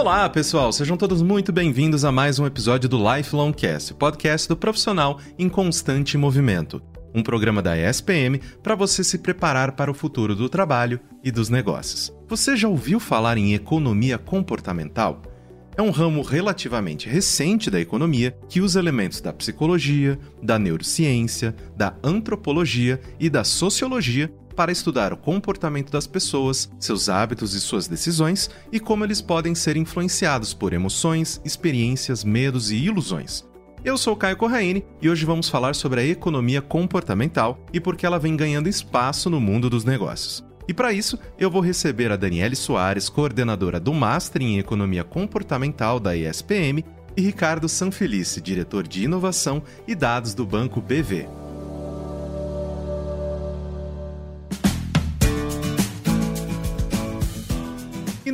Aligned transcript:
Olá, 0.00 0.28
pessoal, 0.28 0.72
sejam 0.72 0.96
todos 0.96 1.20
muito 1.22 1.52
bem-vindos 1.52 2.04
a 2.04 2.12
mais 2.12 2.38
um 2.38 2.46
episódio 2.46 2.88
do 2.88 2.96
Lifelong 2.96 3.52
Cast, 3.52 3.92
podcast 3.94 4.48
do 4.48 4.56
profissional 4.56 5.18
em 5.36 5.48
constante 5.48 6.16
movimento. 6.16 6.80
Um 7.12 7.20
programa 7.20 7.60
da 7.60 7.76
ESPM 7.76 8.40
para 8.62 8.76
você 8.76 9.02
se 9.02 9.18
preparar 9.18 9.72
para 9.72 9.90
o 9.90 9.94
futuro 9.94 10.36
do 10.36 10.48
trabalho 10.48 11.00
e 11.24 11.32
dos 11.32 11.48
negócios. 11.48 12.14
Você 12.28 12.56
já 12.56 12.68
ouviu 12.68 13.00
falar 13.00 13.36
em 13.38 13.54
economia 13.54 14.18
comportamental? 14.18 15.20
É 15.76 15.82
um 15.82 15.90
ramo 15.90 16.22
relativamente 16.22 17.08
recente 17.08 17.68
da 17.68 17.80
economia 17.80 18.38
que 18.48 18.60
usa 18.60 18.78
elementos 18.78 19.20
da 19.20 19.32
psicologia, 19.32 20.16
da 20.40 20.60
neurociência, 20.60 21.56
da 21.76 21.96
antropologia 22.04 23.00
e 23.18 23.28
da 23.28 23.42
sociologia 23.42 24.32
para 24.58 24.72
estudar 24.72 25.12
o 25.12 25.16
comportamento 25.16 25.92
das 25.92 26.08
pessoas, 26.08 26.68
seus 26.80 27.08
hábitos 27.08 27.54
e 27.54 27.60
suas 27.60 27.86
decisões 27.86 28.50
e 28.72 28.80
como 28.80 29.04
eles 29.04 29.22
podem 29.22 29.54
ser 29.54 29.76
influenciados 29.76 30.52
por 30.52 30.72
emoções, 30.72 31.40
experiências, 31.44 32.24
medos 32.24 32.72
e 32.72 32.74
ilusões. 32.74 33.46
Eu 33.84 33.96
sou 33.96 34.16
Caio 34.16 34.36
Corraine 34.36 34.84
e 35.00 35.08
hoje 35.08 35.24
vamos 35.24 35.48
falar 35.48 35.76
sobre 35.76 36.00
a 36.00 36.04
economia 36.04 36.60
comportamental 36.60 37.64
e 37.72 37.78
por 37.78 37.94
que 37.94 38.04
ela 38.04 38.18
vem 38.18 38.36
ganhando 38.36 38.68
espaço 38.68 39.30
no 39.30 39.40
mundo 39.40 39.70
dos 39.70 39.84
negócios. 39.84 40.44
E 40.66 40.74
para 40.74 40.92
isso, 40.92 41.16
eu 41.38 41.48
vou 41.48 41.62
receber 41.62 42.10
a 42.10 42.16
Daniele 42.16 42.56
Soares, 42.56 43.08
coordenadora 43.08 43.78
do 43.78 43.94
Master 43.94 44.42
em 44.42 44.58
Economia 44.58 45.04
Comportamental 45.04 46.00
da 46.00 46.16
ESPM, 46.16 46.84
e 47.16 47.20
Ricardo 47.20 47.68
Sanfelice, 47.68 48.40
diretor 48.40 48.86
de 48.86 49.04
Inovação 49.04 49.62
e 49.86 49.94
Dados 49.94 50.34
do 50.34 50.44
Banco 50.44 50.80
BV. 50.80 51.47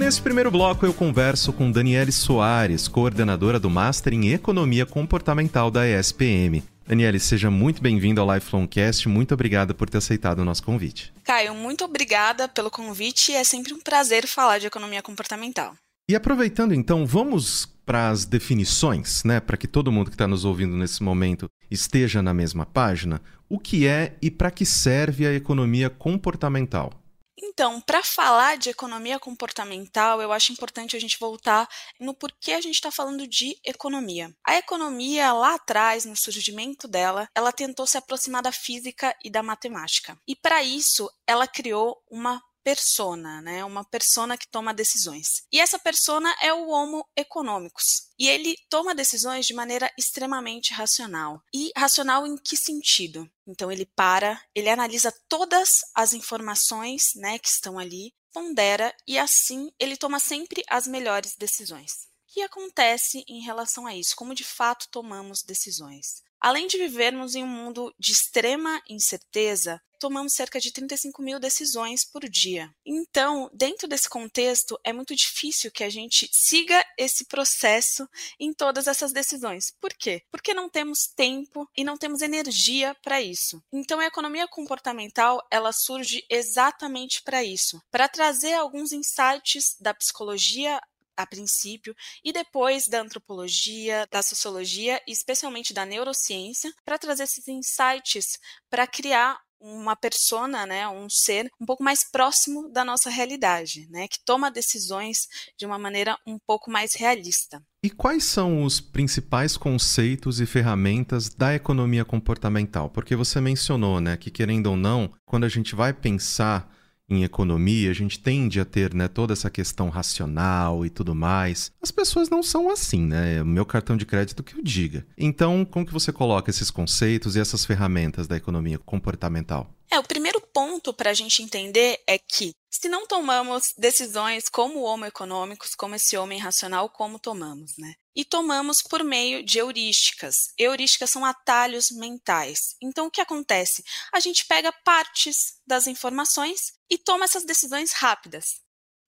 Nesse 0.05 0.21
primeiro 0.21 0.51
bloco 0.51 0.85
eu 0.85 0.93
converso 0.93 1.51
com 1.51 1.73
Daniele 1.73 2.13
Soares, 2.13 2.87
coordenadora 2.87 3.59
do 3.59 3.71
Master 3.71 4.13
em 4.13 4.35
Economia 4.35 4.85
Comportamental 4.85 5.71
da 5.71 5.89
ESPM. 5.89 6.63
Daniele, 6.87 7.19
seja 7.19 7.51
muito 7.51 7.81
bem-vindo 7.81 8.21
ao 8.21 8.35
Lifelong 8.35 8.67
Cast. 8.67 9.09
Muito 9.09 9.33
obrigada 9.33 9.73
por 9.73 9.89
ter 9.89 9.97
aceitado 9.97 10.41
o 10.41 10.45
nosso 10.45 10.63
convite. 10.63 11.11
Caio, 11.25 11.55
muito 11.55 11.87
obrigada 11.87 12.47
pelo 12.47 12.71
convite. 12.71 13.33
É 13.33 13.43
sempre 13.45 13.73
um 13.73 13.81
prazer 13.81 14.27
falar 14.27 14.59
de 14.59 14.67
economia 14.67 15.01
comportamental. 15.01 15.75
E 16.07 16.15
aproveitando 16.15 16.75
então, 16.75 17.07
vamos 17.07 17.67
para 17.87 18.11
as 18.11 18.27
definições, 18.27 19.25
né, 19.25 19.41
para 19.41 19.57
que 19.57 19.67
todo 19.67 19.91
mundo 19.91 20.11
que 20.11 20.17
está 20.17 20.29
nos 20.29 20.45
ouvindo 20.45 20.77
nesse 20.77 21.03
momento 21.03 21.49
esteja 21.71 22.21
na 22.21 22.35
mesma 22.35 22.67
página. 22.67 23.23
O 23.49 23.59
que 23.59 23.87
é 23.87 24.17
e 24.21 24.31
para 24.31 24.51
que 24.51 24.67
serve 24.67 25.27
a 25.27 25.33
economia 25.33 25.89
comportamental? 25.89 26.93
Então, 27.37 27.81
para 27.81 28.03
falar 28.03 28.57
de 28.57 28.71
economia 28.71 29.19
comportamental, 29.19 30.23
eu 30.23 30.33
acho 30.33 30.53
importante 30.53 30.97
a 30.97 31.01
gente 31.01 31.19
voltar 31.19 31.69
no 31.99 32.15
porquê 32.15 32.53
a 32.53 32.61
gente 32.61 32.77
está 32.77 32.91
falando 32.91 33.27
de 33.27 33.59
economia. 33.65 34.35
A 34.47 34.57
economia, 34.57 35.33
lá 35.33 35.55
atrás, 35.55 36.05
no 36.05 36.17
surgimento 36.17 36.87
dela, 36.87 37.29
ela 37.35 37.53
tentou 37.53 37.87
se 37.87 37.99
aproximar 37.99 38.43
da 38.43 38.53
física 38.53 39.17
e 39.25 39.31
da 39.31 39.43
matemática. 39.43 40.17
E 40.27 40.37
para 40.37 40.63
isso, 40.63 41.11
ela 41.27 41.49
criou 41.49 42.01
uma 42.09 42.41
persona, 42.65 43.43
né? 43.43 43.65
Uma 43.65 43.85
persona 43.85 44.37
que 44.39 44.49
toma 44.49 44.73
decisões. 44.75 45.43
E 45.53 45.61
essa 45.61 45.79
persona 45.79 46.35
é 46.43 46.53
o 46.53 46.69
Homo 46.69 47.07
econômicos. 47.15 47.85
E 48.19 48.29
ele 48.29 48.57
toma 48.71 48.95
decisões 48.95 49.47
de 49.47 49.53
maneira 49.53 49.93
extremamente 49.99 50.73
racional. 50.73 51.43
E 51.55 51.71
racional 51.77 52.27
em 52.27 52.37
que 52.37 52.57
sentido? 52.57 53.31
Então 53.47 53.71
ele 53.71 53.87
para, 53.95 54.41
ele 54.55 54.71
analisa 54.71 55.13
todas 55.29 55.69
as 55.95 56.15
informações, 56.15 57.11
né, 57.17 57.39
que 57.39 57.49
estão 57.49 57.79
ali, 57.79 58.15
pondera 58.33 58.93
e 59.07 59.17
assim 59.17 59.71
ele 59.79 59.97
toma 59.97 60.19
sempre 60.19 60.65
as 60.69 60.87
melhores 60.87 61.37
decisões. 61.37 61.93
O 62.29 62.35
que 62.35 62.43
acontece 62.43 63.25
em 63.29 63.43
relação 63.43 63.87
a 63.87 63.95
isso? 63.95 64.17
Como 64.17 64.35
de 64.35 64.43
fato 64.43 64.89
tomamos 64.91 65.43
decisões? 65.45 66.24
Além 66.45 66.67
de 66.67 66.77
vivermos 66.77 67.35
em 67.35 67.43
um 67.43 67.47
mundo 67.47 67.95
de 67.99 68.13
extrema 68.13 68.79
incerteza, 68.87 69.81
tomamos 69.99 70.35
cerca 70.35 70.61
de 70.61 70.71
35 70.71 71.23
mil 71.23 71.41
decisões 71.41 72.05
por 72.05 72.29
dia. 72.29 72.71
Então, 72.85 73.49
dentro 73.55 73.89
desse 73.89 74.11
contexto, 74.11 74.79
é 74.85 74.93
muito 74.93 75.17
difícil 75.17 75.71
que 75.71 75.83
a 75.83 75.89
gente 75.89 76.29
siga 76.31 76.85
esse 76.99 77.25
processo 77.25 78.07
em 78.39 78.53
todas 78.53 78.87
essas 78.87 79.11
decisões. 79.11 79.73
Por 79.81 79.95
quê? 79.95 80.23
Porque 80.31 80.53
não 80.53 80.69
temos 80.69 81.07
tempo 81.17 81.67
e 81.75 81.83
não 81.83 81.97
temos 81.97 82.21
energia 82.21 82.95
para 83.03 83.23
isso. 83.23 83.63
Então, 83.73 83.99
a 83.99 84.05
economia 84.05 84.47
comportamental 84.47 85.41
ela 85.51 85.73
surge 85.73 86.23
exatamente 86.29 87.23
para 87.23 87.43
isso, 87.43 87.81
para 87.91 88.07
trazer 88.07 88.53
alguns 88.53 88.93
insights 88.93 89.77
da 89.81 89.95
psicologia 89.95 90.79
a 91.17 91.27
princípio, 91.27 91.95
e 92.25 92.33
depois 92.33 92.89
da 92.89 93.01
antropologia, 93.01 94.07
da 94.11 94.23
sociologia 94.23 95.01
e 95.07 95.13
especialmente 95.13 95.73
da 95.73 95.87
neurociência, 95.87 96.73
para 96.85 96.99
trazer 96.99 97.25
esses 97.25 97.47
insights 97.49 98.39
para 98.71 98.87
criar 98.87 99.39
uma 99.65 99.97
persona, 99.97 100.67
né, 100.67 100.87
um 100.87 101.09
ser 101.09 101.51
um 101.59 101.65
pouco 101.65 101.83
mais 101.83 102.05
próximo 102.05 102.69
da 102.71 102.85
nossa 102.85 103.09
realidade, 103.09 103.89
né, 103.89 104.07
que 104.07 104.19
toma 104.23 104.51
decisões 104.51 105.27
de 105.59 105.65
uma 105.65 105.79
maneira 105.79 106.19
um 106.27 106.39
pouco 106.47 106.71
mais 106.71 106.95
realista. 106.95 107.63
E 107.83 107.89
quais 107.89 108.25
são 108.25 108.63
os 108.63 108.79
principais 108.79 109.57
conceitos 109.57 110.39
e 110.39 110.45
ferramentas 110.45 111.31
da 111.31 111.55
economia 111.55 112.05
comportamental? 112.05 112.91
Porque 112.91 113.17
você 113.17 113.41
mencionou, 113.41 114.01
né, 114.01 114.19
que 114.19 114.31
querendo 114.31 114.67
ou 114.67 114.77
não, 114.77 115.11
quando 115.25 115.45
a 115.45 115.49
gente 115.49 115.75
vai 115.75 115.95
pensar 115.95 116.71
em 117.09 117.23
economia, 117.23 117.91
a 117.91 117.95
gente 117.95 118.19
tende 118.19 118.59
a 118.61 118.65
ter 118.65 118.95
né, 118.95 119.09
toda 119.09 119.33
essa 119.33 119.51
questão 119.51 119.89
racional 119.89 120.87
e 120.87 120.91
tudo 120.91 121.15
mais. 121.15 121.71
As 121.83 121.91
pessoas 121.91 122.31
não 122.31 122.43
são 122.43 122.71
assim, 122.71 123.05
né? 123.05 123.43
O 123.43 123.47
meu 123.47 123.67
cartão 123.67 123.97
de 123.97 124.07
crédito 124.07 124.43
que 124.43 124.59
o 124.59 124.63
diga. 124.63 125.07
Então, 125.17 125.65
como 125.65 125.85
que 125.85 125.93
você 125.93 126.13
coloca 126.13 126.51
esses 126.51 126.71
conceitos 126.71 127.37
e 127.37 127.41
essas 127.41 127.65
ferramentas 127.65 128.27
da 128.27 128.37
economia 128.37 128.79
comportamental? 128.79 129.71
É, 129.91 129.99
o 129.99 130.03
primeiro 130.03 130.34
ponto 130.55 130.95
para 130.95 131.11
a 131.11 131.15
gente 131.15 131.43
entender 131.43 132.01
é 132.07 132.17
que 132.17 132.55
se 132.71 132.89
não 132.89 133.07
tomamos 133.07 133.75
decisões 133.77 134.49
como 134.49 134.83
homo 134.83 135.05
econômicos, 135.05 135.75
como 135.75 135.97
esse 135.97 136.17
homem 136.17 136.39
racional, 136.39 136.89
como 136.89 137.19
tomamos, 137.19 137.77
né? 137.77 137.95
E 138.15 138.25
tomamos 138.25 138.81
por 138.81 139.03
meio 139.03 139.45
de 139.45 139.59
heurísticas. 139.59 140.53
Heurísticas 140.57 141.11
são 141.11 141.25
atalhos 141.25 141.91
mentais. 141.91 142.77
Então, 142.81 143.07
o 143.07 143.11
que 143.11 143.21
acontece? 143.21 143.83
A 144.13 144.21
gente 144.21 144.47
pega 144.47 144.73
partes 144.73 145.61
das 145.67 145.89
informações 145.89 146.73
e 146.89 146.97
toma 146.97 147.25
essas 147.25 147.45
decisões 147.45 147.93
rápidas. 147.93 148.63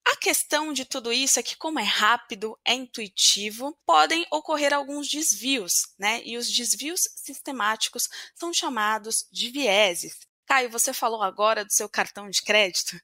A 0.05 0.17
questão 0.17 0.73
de 0.73 0.85
tudo 0.85 1.13
isso 1.13 1.39
é 1.39 1.43
que, 1.43 1.57
como 1.57 1.79
é 1.79 1.85
rápido, 1.85 2.59
é 2.65 2.75
intuitivo, 2.75 3.77
podem 3.85 4.27
ocorrer 4.31 4.73
alguns 4.73 5.09
desvios, 5.09 5.73
né? 5.99 6.23
E 6.25 6.37
os 6.37 6.51
desvios 6.51 7.01
sistemáticos 7.17 8.09
são 8.35 8.53
chamados 8.53 9.27
de 9.31 9.51
vieses. 9.51 10.17
Caio, 10.47 10.71
você 10.71 10.93
falou 10.93 11.23
agora 11.23 11.65
do 11.65 11.73
seu 11.73 11.89
cartão 11.89 12.31
de 12.31 12.41
crédito. 12.41 12.97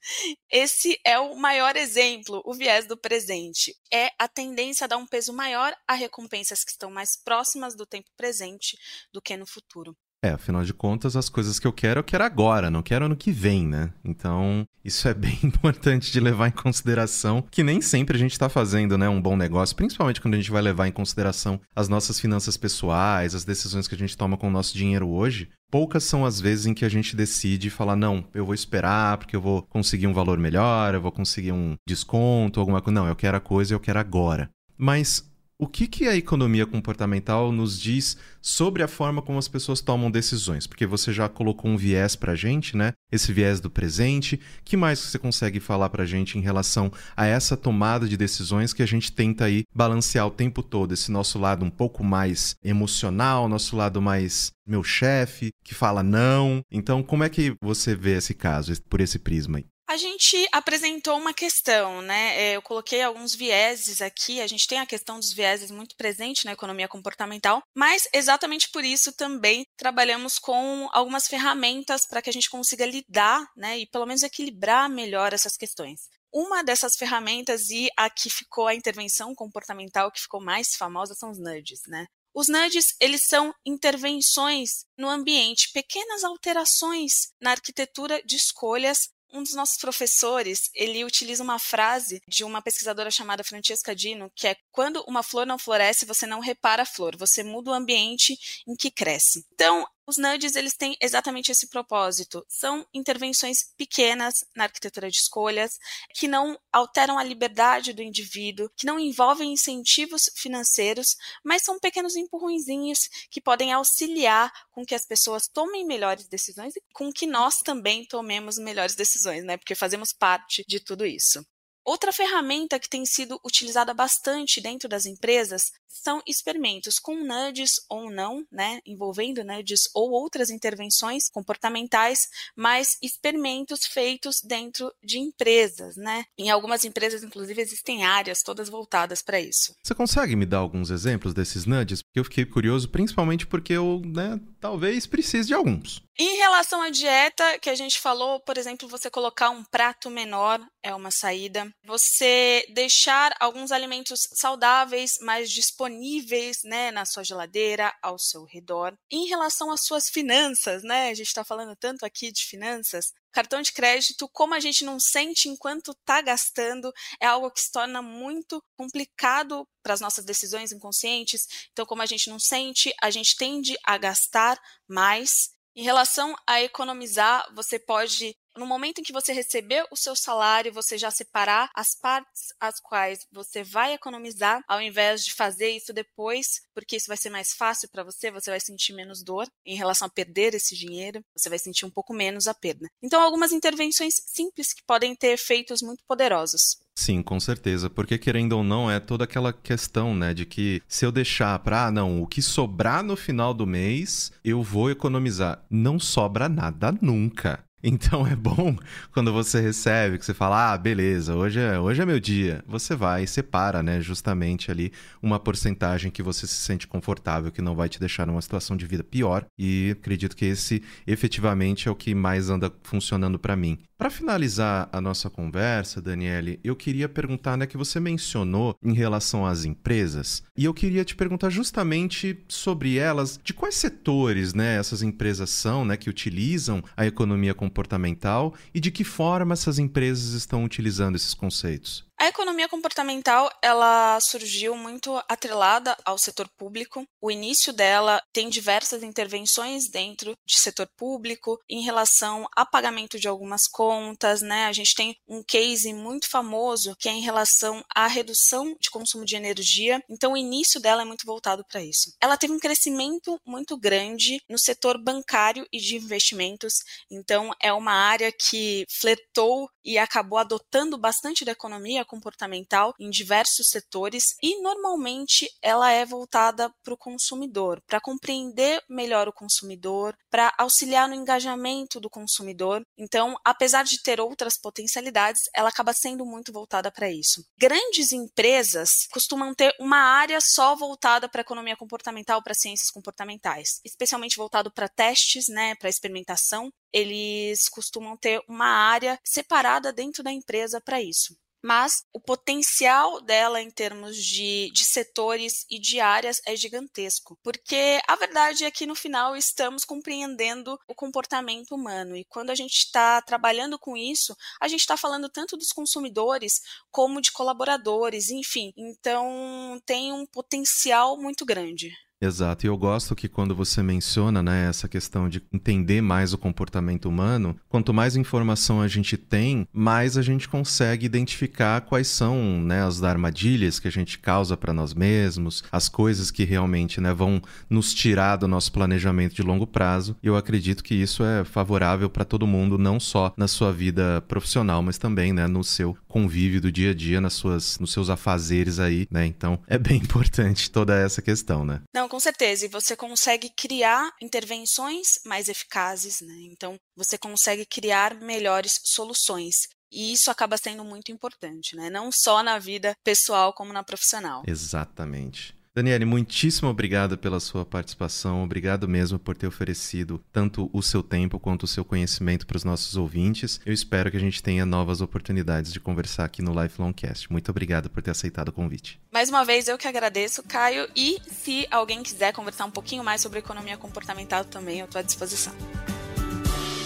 Esse 0.49 0.99
é 1.05 1.19
o 1.19 1.35
maior 1.35 1.77
exemplo, 1.77 2.41
o 2.45 2.55
viés 2.55 2.87
do 2.87 2.97
presente. 2.97 3.77
É 3.93 4.11
a 4.17 4.29
tendência 4.29 4.85
a 4.85 4.89
dar 4.89 4.97
um 4.97 5.07
peso 5.07 5.33
maior 5.33 5.77
a 5.87 5.95
recompensas 5.95 6.63
que 6.63 6.71
estão 6.71 6.91
mais 6.91 7.17
próximas 7.17 7.75
do 7.75 7.85
tempo 7.85 8.09
presente 8.17 8.79
do 9.13 9.21
que 9.21 9.37
no 9.37 9.47
futuro. 9.47 9.97
É, 10.25 10.31
afinal 10.31 10.63
de 10.63 10.73
contas, 10.73 11.17
as 11.17 11.29
coisas 11.29 11.59
que 11.59 11.67
eu 11.67 11.73
quero, 11.73 11.99
eu 11.99 12.05
quero 12.05 12.23
agora, 12.23 12.71
não 12.71 12.81
quero 12.81 13.07
ano 13.07 13.17
que 13.17 13.33
vem, 13.33 13.67
né? 13.67 13.93
Então, 14.05 14.65
isso 14.85 15.09
é 15.09 15.15
bem 15.15 15.37
importante 15.43 16.13
de 16.13 16.21
levar 16.21 16.47
em 16.47 16.53
consideração, 16.53 17.45
que 17.51 17.65
nem 17.65 17.81
sempre 17.81 18.17
a 18.17 18.21
gente 18.21 18.31
está 18.31 18.49
fazendo, 18.49 18.97
né, 18.97 19.09
um 19.09 19.21
bom 19.21 19.37
negócio, 19.37 19.75
principalmente 19.75 20.21
quando 20.21 20.35
a 20.35 20.37
gente 20.37 20.51
vai 20.51 20.63
levar 20.63 20.87
em 20.87 20.93
consideração 20.93 21.61
as 21.75 21.89
nossas 21.89 22.21
finanças 22.21 22.57
pessoais, 22.57 23.35
as 23.35 23.45
decisões 23.45 23.89
que 23.89 23.97
a 23.97 23.99
gente 23.99 24.17
toma 24.17 24.37
com 24.37 24.47
o 24.47 24.51
nosso 24.51 24.75
dinheiro 24.75 25.09
hoje. 25.09 25.49
Poucas 25.69 26.05
são 26.05 26.25
as 26.25 26.41
vezes 26.41 26.67
em 26.67 26.75
que 26.75 26.85
a 26.85 26.89
gente 26.89 27.17
decide 27.17 27.69
falar, 27.69 27.97
não, 27.97 28.25
eu 28.33 28.45
vou 28.45 28.55
esperar 28.55 29.19
porque 29.19 29.35
eu 29.35 29.41
vou 29.41 29.63
conseguir 29.63 30.07
um 30.07 30.13
valor 30.13 30.39
melhor, 30.39 30.95
eu 30.95 31.01
vou 31.01 31.11
conseguir 31.11 31.51
um 31.51 31.75
desconto, 31.89 32.61
alguma 32.61 32.81
coisa. 32.81 33.01
Não, 33.01 33.09
eu 33.09 33.17
quero 33.17 33.39
a 33.39 33.41
coisa 33.41 33.73
e 33.73 33.75
eu 33.75 33.81
quero 33.81 33.99
agora. 33.99 34.51
Mas 34.77 35.32
o 35.63 35.69
que, 35.69 35.87
que 35.87 36.09
a 36.09 36.17
economia 36.17 36.67
comportamental 36.67 37.53
nos 37.53 37.79
diz 37.79 38.17
sobre 38.41 38.83
a 38.83 38.89
forma 38.89 39.23
como 39.23 39.39
as 39.39 39.47
pessoas 39.47 39.81
tomam 39.81 40.11
decisões? 40.11 40.67
Porque 40.67 40.85
você 40.85 41.13
já 41.13 41.29
colocou 41.29 41.71
um 41.71 41.77
viés 41.77 42.17
para 42.17 42.33
a 42.33 42.35
gente, 42.35 42.77
né? 42.77 42.95
Esse 43.13 43.33
viés 43.33 43.61
do 43.61 43.71
presente. 43.71 44.41
que 44.65 44.77
mais 44.77 44.99
você 44.99 45.21
consegue 45.21 45.61
falar 45.61 45.89
para 45.89 46.03
a 46.03 46.07
gente 46.07 46.37
em 46.37 46.41
relação 46.41 46.91
a 47.17 47.27
essa 47.27 47.57
tomada 47.57 48.09
de 48.09 48.17
decisões 48.17 48.73
que 48.73 48.83
a 48.83 48.87
gente 48.87 49.13
tenta 49.13 49.45
aí 49.45 49.63
balancear 49.73 50.27
o 50.27 50.33
tempo 50.33 50.65
todo? 50.65 50.95
Esse 50.95 51.13
nosso 51.13 51.39
lado 51.39 51.65
um 51.65 51.71
pouco 51.71 52.03
mais 52.03 52.57
emocional, 52.65 53.49
nosso 53.49 53.77
lado 53.77 54.03
mais 54.03 54.51
meu 54.67 54.83
chefe, 54.83 55.53
que 55.65 55.77
fala 55.77 56.03
não. 56.03 56.61
Então, 56.73 57.05
como 57.05 57.23
é 57.23 57.29
que 57.29 57.55
você 57.63 57.95
vê 57.95 58.17
esse 58.17 58.35
caso 58.35 58.73
por 58.91 59.01
esse 59.01 59.21
prisma 59.21 59.59
aí? 59.59 59.72
A 59.93 59.97
gente 59.99 60.49
apresentou 60.53 61.19
uma 61.19 61.35
questão, 61.35 62.01
né? 62.01 62.35
É, 62.41 62.57
eu 62.57 62.63
coloquei 62.63 63.03
alguns 63.03 63.35
vieses 63.35 64.01
aqui. 64.01 64.41
A 64.41 64.47
gente 64.47 64.67
tem 64.67 64.79
a 64.79 64.87
questão 64.87 65.21
dos 65.21 65.35
vieses 65.35 65.71
muito 65.71 65.95
presente 65.97 66.47
na 66.47 66.53
economia 66.53 66.89
comportamental, 66.89 67.63
mas 67.77 68.09
exatamente 68.11 68.71
por 68.71 68.87
isso 68.87 69.13
também 69.13 69.67
trabalhamos 69.77 70.39
com 70.39 70.89
algumas 70.95 71.29
ferramentas 71.29 72.07
para 72.07 72.23
que 72.23 72.31
a 72.31 72.33
gente 72.33 72.49
consiga 72.49 72.87
lidar, 72.87 73.47
né? 73.55 73.81
E 73.81 73.87
pelo 73.87 74.07
menos 74.07 74.23
equilibrar 74.23 74.89
melhor 74.89 75.35
essas 75.35 75.59
questões. 75.59 76.09
uma 76.33 76.65
dessas 76.65 76.97
ferramentas 76.97 77.69
e 77.69 77.91
a 77.95 78.09
que 78.09 78.31
ficou 78.31 78.69
a 78.69 78.75
intervenção 78.75 79.35
comportamental 79.35 80.11
que 80.11 80.23
ficou 80.23 80.43
mais 80.43 80.75
famosa 80.75 81.15
são 81.15 81.31
os 81.31 81.39
nudges, 81.39 81.83
né? 81.87 82.07
Os 82.35 82.49
nudges, 82.49 82.97
eles 82.99 83.27
são 83.27 83.55
intervenções 83.67 84.87
no 84.97 85.11
ambiente, 85.11 85.71
pequenas 85.71 86.25
alterações 86.25 87.31
na 87.39 87.51
arquitetura 87.51 88.23
de 88.25 88.37
escolhas 88.37 89.11
um 89.33 89.43
dos 89.43 89.55
nossos 89.55 89.79
professores, 89.79 90.71
ele 90.75 91.05
utiliza 91.05 91.43
uma 91.43 91.59
frase 91.59 92.21
de 92.29 92.45
uma 92.45 92.61
pesquisadora 92.61 93.11
chamada 93.11 93.43
Francesca 93.43 93.95
Dino, 93.95 94.31
que 94.35 94.47
é 94.47 94.57
quando 94.71 95.03
uma 95.09 95.23
flor 95.23 95.47
não 95.47 95.59
floresce, 95.59 96.07
você 96.07 96.27
não 96.27 96.41
repara 96.41 96.83
a 96.83 96.87
flor, 96.87 97.17
você 97.17 97.43
muda 97.43 97.71
o 97.71 97.75
ambiente 97.75 98.37
em 98.67 98.77
que 98.77 98.91
cresce. 98.91 99.45
Então, 99.55 99.87
os 100.13 100.19
nudges, 100.19 100.55
eles 100.55 100.75
têm 100.75 100.95
exatamente 101.01 101.51
esse 101.51 101.67
propósito. 101.69 102.45
São 102.47 102.87
intervenções 102.93 103.59
pequenas 103.77 104.35
na 104.55 104.65
arquitetura 104.65 105.11
de 105.11 105.17
escolhas, 105.17 105.79
que 106.15 106.29
não 106.29 106.59
alteram 106.71 107.19
a 107.19 107.25
liberdade 107.25 107.95
do 107.95 108.03
indivíduo, 108.03 108.71
que 108.77 108.85
não 108.85 109.01
envolvem 109.01 109.53
incentivos 109.53 110.31
financeiros, 110.37 111.17
mas 111.43 111.63
são 111.63 111.79
pequenos 111.79 112.15
empurrõezinhos 112.15 113.09
que 113.31 113.41
podem 113.41 113.73
auxiliar 113.73 114.53
com 114.71 114.85
que 114.85 114.95
as 114.95 115.07
pessoas 115.07 115.49
tomem 115.49 115.87
melhores 115.87 116.29
decisões 116.29 116.77
e 116.77 116.83
com 116.93 117.11
que 117.11 117.27
nós 117.27 117.57
também 117.65 118.05
tomemos 118.05 118.59
melhores 118.59 118.95
decisões, 118.95 119.45
né? 119.45 119.57
Porque 119.57 119.75
fazemos 119.75 120.13
parte 120.13 120.63
de 120.69 120.79
tudo 120.79 121.07
isso. 121.07 121.43
Outra 121.85 122.13
ferramenta 122.13 122.79
que 122.79 122.89
tem 122.89 123.05
sido 123.05 123.41
utilizada 123.45 123.93
bastante 123.93 124.61
dentro 124.61 124.89
das 124.89 125.05
empresas 125.05 125.73
são 125.89 126.23
experimentos 126.27 126.99
com 126.99 127.17
nudges 127.17 127.73
ou 127.89 128.11
não, 128.11 128.45
né, 128.51 128.81
envolvendo 128.87 129.45
nudges 129.45 129.83
ou 129.95 130.11
outras 130.11 130.49
intervenções 130.51 131.29
comportamentais, 131.29 132.21
mas 132.57 132.97
experimentos 133.03 133.87
feitos 133.87 134.41
dentro 134.43 134.93
de 135.03 135.19
empresas, 135.19 135.97
né? 135.97 136.25
Em 136.39 136.51
algumas 136.51 136.85
empresas, 136.85 137.23
inclusive, 137.23 137.61
existem 137.61 138.05
áreas 138.05 138.43
todas 138.43 138.69
voltadas 138.69 139.23
para 139.23 139.41
isso. 139.41 139.75
Você 139.83 139.95
consegue 139.95 140.35
me 140.35 140.47
dar 140.47 140.59
alguns 140.59 140.91
exemplos 140.91 141.35
desses 141.35 141.67
nudges? 141.67 142.03
Porque 142.03 142.21
eu 142.21 142.25
fiquei 142.25 142.45
curioso, 142.45 142.89
principalmente 142.89 143.47
porque 143.47 143.73
eu, 143.73 144.01
né, 144.05 144.41
talvez 144.61 145.07
precise 145.07 145.49
de 145.49 145.55
alguns. 145.55 146.03
Em 146.19 146.37
relação 146.37 146.83
à 146.83 146.91
dieta, 146.91 147.59
que 147.59 147.71
a 147.71 147.75
gente 147.75 147.99
falou, 147.99 148.39
por 148.41 148.59
exemplo, 148.59 148.89
você 148.89 149.11
colocar 149.11 149.51
um 149.51 149.65
prato 149.65 150.11
menor 150.11 150.61
é 150.83 150.95
uma 150.95 151.11
saída. 151.11 151.72
Você 151.85 152.67
deixar 152.71 153.35
alguns 153.41 153.73
alimentos 153.73 154.29
saudáveis 154.33 155.19
mais 155.21 155.51
disponíveis 155.51 156.59
né, 156.65 156.91
na 156.91 157.05
sua 157.05 157.25
geladeira, 157.25 157.95
ao 158.03 158.19
seu 158.19 158.45
redor. 158.45 158.95
Em 159.11 159.27
relação 159.27 159.71
às 159.71 159.85
suas 159.85 160.09
finanças, 160.09 160.83
né? 160.83 161.09
A 161.09 161.15
gente 161.15 161.29
está 161.29 161.45
falando 161.45 161.75
tanto 161.77 162.05
aqui 162.05 162.31
de 162.31 162.45
finanças. 162.45 163.13
Cartão 163.33 163.63
de 163.63 163.73
crédito, 163.73 164.29
como 164.29 164.55
a 164.55 164.61
gente 164.61 164.85
não 164.85 165.01
sente 165.01 165.49
enquanto 165.49 165.93
está 165.93 166.21
gastando, 166.21 166.93
é 167.21 167.27
algo 167.27 167.51
que 167.51 167.61
se 167.61 167.71
torna 167.71 168.03
muito 168.03 168.63
complicado 168.77 169.67
para 169.83 169.95
as 169.95 170.01
nossas 170.01 170.25
decisões 170.25 170.71
inconscientes. 170.71 171.47
Então, 171.73 171.87
como 171.87 172.03
a 172.03 172.07
gente 172.07 172.29
não 172.29 172.39
sente, 172.39 172.93
a 173.01 173.11
gente 173.11 173.37
tende 173.37 173.77
a 173.85 173.97
gastar 173.97 174.61
mais 174.87 175.51
em 175.75 175.83
relação 175.83 176.37
a 176.47 176.61
economizar, 176.61 177.51
você 177.55 177.79
pode 177.79 178.37
no 178.57 178.67
momento 178.67 179.01
em 179.01 179.03
que 179.03 179.13
você 179.13 179.33
receber 179.33 179.85
o 179.91 179.97
seu 179.97 180.15
salário, 180.15 180.73
você 180.73 180.99
já 180.99 181.11
separar 181.11 181.71
as 181.75 181.95
partes 181.95 182.53
as 182.61 182.81
quais 182.81 183.27
você 183.33 183.63
vai 183.63 183.95
economizar, 183.95 184.63
ao 184.69 184.81
invés 184.81 185.25
de 185.25 185.35
fazer 185.35 185.71
isso 185.71 185.93
depois, 185.93 186.63
porque 186.75 186.97
isso 186.97 187.09
vai 187.09 187.17
ser 187.17 187.31
mais 187.31 187.53
fácil 187.53 187.89
para 187.91 188.05
você, 188.05 188.31
você 188.31 188.51
vai 188.51 188.61
sentir 188.61 188.93
menos 188.93 189.23
dor 189.23 189.47
em 189.65 189.77
relação 189.77 190.07
a 190.07 190.11
perder 190.11 190.55
esse 190.55 190.77
dinheiro, 190.77 191.25
você 191.37 191.49
vai 191.49 191.59
sentir 191.59 191.85
um 191.85 191.91
pouco 191.91 192.13
menos 192.13 192.47
a 192.47 192.55
perda. 192.55 192.89
Então, 193.03 193.21
algumas 193.21 193.53
intervenções 193.53 194.15
simples 194.27 194.73
que 194.73 194.83
podem 194.85 195.15
ter 195.15 195.33
efeitos 195.33 195.83
muito 195.83 196.05
poderosos. 196.07 196.79
Sim, 196.95 197.23
com 197.23 197.41
certeza, 197.41 197.89
porque 197.89 198.19
querendo 198.19 198.53
ou 198.53 198.63
não, 198.63 198.91
é 198.91 199.01
toda 199.01 199.25
aquela 199.25 199.53
questão, 199.53 200.15
né, 200.15 200.35
de 200.35 200.45
que 200.45 200.83
se 200.87 201.07
eu 201.07 201.11
deixar 201.13 201.59
para, 201.61 201.87
ah, 201.87 201.91
não, 201.91 202.23
o 202.23 202.27
que 202.27 202.43
sobrar 202.43 203.03
no 203.03 203.17
final 203.17 203.55
do 203.55 203.67
mês, 203.67 204.31
eu 204.45 204.63
vou 204.63 204.91
economizar. 204.91 205.65
Não 205.71 205.99
sobra 205.99 206.49
nada 206.49 206.93
nunca. 207.01 207.65
Então 207.83 208.25
é 208.25 208.37
bom 208.37 208.77
quando 209.13 209.33
você 209.33 209.61
recebe, 209.61 210.17
que 210.17 210.25
você 210.25 210.33
fala, 210.33 210.73
ah, 210.73 210.79
beleza, 210.79 211.35
hoje 211.35 211.59
é, 211.59 211.79
hoje 211.79 212.01
é 212.01 212.07
meu 212.07 212.21
dia. 212.21 212.63
Você 212.67 212.95
vai 212.95 213.25
e 213.25 213.27
separa, 213.27 213.83
né, 213.83 214.01
justamente 214.01 214.71
ali 214.71 214.93
uma 215.21 215.41
porcentagem 215.41 216.11
que 216.11 216.23
você 216.23 216.47
se 216.47 216.55
sente 216.55 216.87
confortável, 216.87 217.51
que 217.51 217.61
não 217.61 217.75
vai 217.75 217.89
te 217.89 217.99
deixar 217.99 218.27
numa 218.27 218.41
situação 218.41 218.77
de 218.77 218.87
vida 218.87 219.03
pior. 219.03 219.45
E 219.59 219.97
acredito 219.99 220.37
que 220.37 220.45
esse 220.45 220.83
efetivamente 221.07 221.89
é 221.89 221.91
o 221.91 221.97
que 221.97 222.15
mais 222.15 222.49
anda 222.49 222.73
funcionando 222.85 223.39
para 223.39 223.57
mim. 223.57 223.79
Para 224.03 224.11
finalizar 224.11 224.89
a 224.91 225.01
nossa 225.01 225.31
conversa, 225.31 226.03
Daniele, 226.03 226.59
eu 226.65 226.75
queria 226.75 227.09
perguntar, 227.09 227.57
né, 227.57 227.69
que 227.69 227.77
você 227.77 228.01
mencionou 228.01 228.75
em 228.85 228.93
relação 228.93 229.47
às 229.47 229.65
empresas, 229.65 230.43
e 230.57 230.65
eu 230.65 230.75
queria 230.75 231.05
te 231.05 231.15
perguntar 231.15 231.51
justamente 231.51 232.37
sobre 232.49 232.99
elas, 232.99 233.39
de 233.45 233.55
quais 233.55 233.77
setores, 233.77 234.55
né, 234.55 234.77
essas 234.77 235.03
empresas 235.03 235.51
são, 235.51 235.85
né, 235.85 235.97
que 235.97 236.11
utilizam 236.11 236.83
a 236.97 237.07
economia 237.07 237.55
comportamental 237.73 238.55
e 238.75 238.79
de 238.79 238.91
que 238.91 239.03
forma 239.03 239.55
essas 239.55 239.79
empresas 239.79 240.35
estão 240.35 240.63
utilizando 240.63 241.17
esses 241.17 241.33
conceitos. 241.33 242.05
A 242.23 242.29
economia 242.29 242.69
comportamental, 242.69 243.51
ela 243.61 244.21
surgiu 244.21 244.77
muito 244.77 245.21
atrelada 245.29 245.97
ao 246.05 246.17
setor 246.17 246.49
público. 246.57 247.05
O 247.21 247.33
início 247.33 247.73
dela 247.73 248.23
tem 248.33 248.49
diversas 248.49 249.03
intervenções 249.03 249.89
dentro 249.91 250.37
de 250.47 250.61
setor 250.61 250.89
público 250.97 251.59
em 251.69 251.83
relação 251.83 252.47
a 252.55 252.65
pagamento 252.65 253.19
de 253.19 253.27
algumas 253.27 253.63
contas, 253.67 254.41
né? 254.41 254.67
A 254.67 254.73
gente 254.73 254.95
tem 254.95 255.17
um 255.27 255.43
case 255.43 255.93
muito 255.93 256.31
famoso 256.31 256.95
que 256.97 257.09
é 257.09 257.13
em 257.13 257.23
relação 257.23 257.85
à 257.93 258.07
redução 258.07 258.77
de 258.81 258.89
consumo 258.89 259.25
de 259.25 259.35
energia. 259.35 260.01
Então, 260.09 260.35
o 260.35 260.37
início 260.37 260.81
dela 260.81 261.03
é 261.03 261.05
muito 261.05 261.27
voltado 261.27 261.65
para 261.69 261.83
isso. 261.83 262.15
Ela 262.21 262.37
teve 262.37 262.53
um 262.53 262.61
crescimento 262.61 263.37
muito 263.45 263.77
grande 263.77 264.41
no 264.49 264.61
setor 264.61 264.97
bancário 264.97 265.67
e 265.73 265.81
de 265.81 265.97
investimentos. 265.97 266.75
Então, 267.11 267.51
é 267.61 267.73
uma 267.73 267.95
área 267.95 268.31
que 268.31 268.87
flertou 268.89 269.69
e 269.85 269.99
acabou 269.99 270.39
adotando 270.39 270.97
bastante 270.97 271.45
da 271.45 271.51
economia 271.51 272.05
comportamental 272.13 272.93
em 273.01 273.09
diversos 273.09 273.69
setores 273.71 274.37
e 274.43 274.61
normalmente 274.61 275.49
ela 275.63 275.91
é 275.91 276.05
voltada 276.05 276.71
para 276.85 276.93
o 276.93 276.97
consumidor, 276.97 277.81
para 277.87 278.03
compreender 278.03 278.83
melhor 278.87 279.29
o 279.29 279.33
consumidor, 279.33 280.15
para 280.31 280.53
auxiliar 280.59 281.09
no 281.09 281.15
engajamento 281.15 281.99
do 281.99 282.11
consumidor. 282.11 282.83
Então, 282.99 283.35
apesar 283.43 283.83
de 283.83 284.03
ter 284.03 284.21
outras 284.21 284.61
potencialidades, 284.61 285.41
ela 285.55 285.71
acaba 285.71 285.95
sendo 285.95 286.27
muito 286.27 286.53
voltada 286.53 286.93
para 286.93 287.11
isso. 287.11 287.43
Grandes 287.59 288.13
empresas 288.13 288.91
costumam 289.11 289.55
ter 289.55 289.75
uma 289.81 289.99
área 289.99 290.39
só 290.43 290.77
voltada 290.77 291.31
para 291.31 291.41
economia 291.41 291.77
comportamental, 291.77 292.43
para 292.43 292.53
ciências 292.53 292.91
comportamentais, 292.91 293.81
especialmente 293.85 294.37
voltado 294.37 294.71
para 294.71 294.89
testes, 294.89 295.47
né, 295.49 295.75
para 295.77 295.89
experimentação. 295.89 296.71
Eles 296.93 297.71
costumam 297.71 298.19
ter 298.19 298.43
uma 298.47 298.67
área 298.67 299.19
separada 299.25 299.91
dentro 299.91 300.23
da 300.23 300.31
empresa 300.31 300.79
para 300.79 301.01
isso 301.01 301.35
mas 301.63 302.05
o 302.13 302.21
potencial 302.21 303.21
dela 303.21 303.63
em 303.63 303.71
termos 303.71 304.17
de, 304.17 304.71
de 304.73 304.85
setores 304.85 305.65
e 305.71 305.79
de 305.79 306.01
áreas 306.01 306.39
é 306.47 306.57
gigantesco. 306.57 307.39
Porque 307.43 308.01
a 308.09 308.17
verdade 308.17 308.65
é 308.65 308.71
que 308.71 308.87
no 308.87 308.95
final 308.95 309.37
estamos 309.37 309.85
compreendendo 309.85 310.79
o 310.89 310.95
comportamento 310.95 311.75
humano. 311.75 312.17
E 312.17 312.25
quando 312.25 312.51
a 312.51 312.55
gente 312.55 312.79
está 312.79 313.23
trabalhando 313.23 313.79
com 313.79 313.97
isso, 313.97 314.35
a 314.61 314.67
gente 314.67 314.81
está 314.81 314.97
falando 314.97 315.29
tanto 315.29 315.57
dos 315.57 315.73
consumidores 315.73 316.61
como 316.91 317.21
de 317.21 317.31
colaboradores, 317.31 318.31
enfim. 318.31 318.73
Então 318.77 319.81
tem 319.87 320.13
um 320.13 320.27
potencial 320.27 321.17
muito 321.17 321.45
grande. 321.45 321.93
Exato, 322.23 322.65
e 322.65 322.69
eu 322.69 322.77
gosto 322.77 323.17
que 323.17 323.27
quando 323.27 323.53
você 323.53 323.83
menciona 323.83 324.41
né, 324.41 324.69
essa 324.69 324.87
questão 324.87 325.29
de 325.29 325.43
entender 325.53 326.01
mais 326.01 326.33
o 326.33 326.39
comportamento 326.39 327.09
humano, 327.09 327.57
quanto 327.69 327.93
mais 327.93 328.15
informação 328.15 328.81
a 328.81 328.87
gente 328.87 329.17
tem, 329.17 329.67
mais 329.73 330.17
a 330.17 330.23
gente 330.23 330.49
consegue 330.49 331.05
identificar 331.05 331.81
quais 331.81 332.07
são 332.07 332.61
né, 332.63 332.87
as 332.87 333.03
armadilhas 333.03 333.81
que 333.81 333.89
a 333.89 333.91
gente 333.91 334.21
causa 334.21 334.57
para 334.57 334.73
nós 334.73 334.95
mesmos, 334.95 335.65
as 335.73 335.89
coisas 335.89 336.31
que 336.31 336.45
realmente 336.45 337.01
né, 337.01 337.13
vão 337.13 337.43
nos 337.69 337.93
tirar 337.93 338.37
do 338.37 338.47
nosso 338.47 338.71
planejamento 338.71 339.35
de 339.35 339.43
longo 339.43 339.67
prazo. 339.67 340.17
E 340.23 340.29
eu 340.29 340.37
acredito 340.37 340.85
que 340.85 340.95
isso 340.95 341.25
é 341.25 341.43
favorável 341.43 342.09
para 342.09 342.25
todo 342.25 342.47
mundo, 342.47 342.79
não 342.79 343.01
só 343.01 343.35
na 343.37 343.49
sua 343.49 343.73
vida 343.73 344.23
profissional, 344.29 344.81
mas 344.81 344.97
também 344.97 345.33
né, 345.33 345.49
no 345.49 345.65
seu 345.65 345.97
convívio 346.07 346.61
do 346.61 346.71
dia 346.71 346.93
a 346.93 346.95
dia, 346.95 347.21
nas 347.21 347.33
suas, 347.33 347.81
nos 347.81 347.91
seus 347.91 348.09
afazeres 348.09 348.79
aí, 348.79 349.09
né? 349.11 349.27
Então 349.27 349.59
é 349.67 349.77
bem 349.77 349.97
importante 349.99 350.71
toda 350.71 350.95
essa 350.95 351.21
questão, 351.21 351.65
né? 351.65 351.81
Não, 351.93 352.12
com 352.13 352.21
certeza. 352.21 352.67
E 352.67 352.69
você 352.69 352.95
consegue 352.95 353.49
criar 353.49 354.13
intervenções 354.21 355.07
mais 355.25 355.49
eficazes, 355.49 356.21
né? 356.21 356.35
Então, 356.43 356.77
você 356.95 357.17
consegue 357.17 357.65
criar 357.65 358.15
melhores 358.21 358.75
soluções. 358.85 359.55
E 359.91 360.13
isso 360.13 360.31
acaba 360.31 360.59
sendo 360.59 360.85
muito 360.85 361.11
importante, 361.11 361.75
né? 361.75 361.89
Não 361.89 362.11
só 362.13 362.43
na 362.43 362.59
vida 362.59 362.95
pessoal 363.03 363.55
como 363.55 363.73
na 363.73 363.83
profissional. 363.83 364.43
Exatamente. 364.47 365.57
Daniele, 365.75 366.05
muitíssimo 366.05 366.69
obrigado 366.69 367.17
pela 367.17 367.41
sua 367.41 367.65
participação. 367.65 368.45
Obrigado 368.45 368.87
mesmo 368.87 369.19
por 369.19 369.35
ter 369.35 369.47
oferecido 369.47 370.23
tanto 370.31 370.69
o 370.71 370.83
seu 370.83 371.03
tempo 371.03 371.41
quanto 371.41 371.63
o 371.63 371.67
seu 371.67 371.83
conhecimento 371.83 372.47
para 372.47 372.59
os 372.59 372.65
nossos 372.65 372.95
ouvintes. 372.95 373.59
Eu 373.65 373.73
espero 373.73 374.11
que 374.11 374.19
a 374.19 374.21
gente 374.21 374.43
tenha 374.43 374.67
novas 374.67 375.01
oportunidades 375.01 375.73
de 375.73 375.81
conversar 375.81 376.27
aqui 376.27 376.43
no 376.43 376.53
Lifelong 376.63 376.93
Cast. 376.93 377.33
Muito 377.33 377.51
obrigado 377.51 377.89
por 377.89 378.03
ter 378.03 378.11
aceitado 378.11 378.49
o 378.49 378.53
convite. 378.53 379.01
Mais 379.11 379.31
uma 379.31 379.47
vez, 379.47 379.67
eu 379.67 379.79
que 379.79 379.89
agradeço, 379.89 380.43
Caio. 380.43 380.87
E 380.95 381.17
se 381.27 381.67
alguém 381.71 382.03
quiser 382.03 382.35
conversar 382.35 382.67
um 382.67 382.71
pouquinho 382.71 383.03
mais 383.03 383.23
sobre 383.23 383.39
economia 383.39 383.79
comportamental 383.79 384.45
também, 384.45 384.81
eu 384.81 384.85
estou 384.85 384.99
à 384.99 385.03
disposição. 385.03 385.55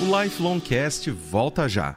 O 0.01 0.23
Lifelong 0.23 0.61
Cast 0.61 1.11
volta 1.11 1.69
já. 1.69 1.97